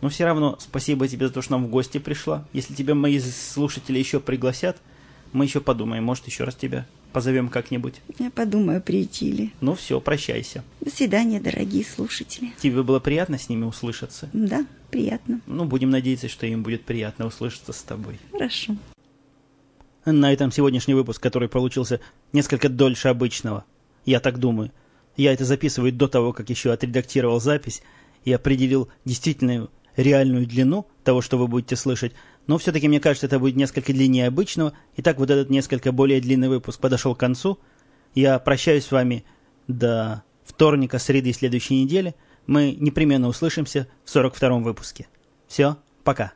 [0.00, 2.46] но все равно спасибо тебе за то, что нам в гости пришла.
[2.52, 4.78] Если тебя мои слушатели еще пригласят,
[5.32, 7.94] мы еще подумаем, может, еще раз тебя позовем как-нибудь.
[8.18, 9.52] Я подумаю, прийти ли.
[9.60, 10.64] Ну все, прощайся.
[10.80, 12.52] До свидания, дорогие слушатели.
[12.60, 14.28] Тебе было приятно с ними услышаться?
[14.32, 15.40] Да, приятно.
[15.48, 18.20] Ну, будем надеяться, что им будет приятно услышаться с тобой.
[18.30, 18.76] Хорошо.
[20.04, 21.98] На этом сегодняшний выпуск, который получился
[22.32, 23.64] несколько дольше обычного.
[24.04, 24.70] Я так думаю.
[25.16, 27.82] Я это записываю до того, как еще отредактировал запись
[28.24, 32.12] и определил действительную реальную длину того, что вы будете слышать.
[32.46, 34.74] Но все-таки, мне кажется, это будет несколько длиннее обычного.
[34.96, 37.58] Итак, вот этот несколько более длинный выпуск подошел к концу.
[38.14, 39.24] Я прощаюсь с вами
[39.66, 42.14] до вторника, среды следующей недели.
[42.46, 45.06] Мы непременно услышимся в 42-м выпуске.
[45.48, 46.32] Все, пока.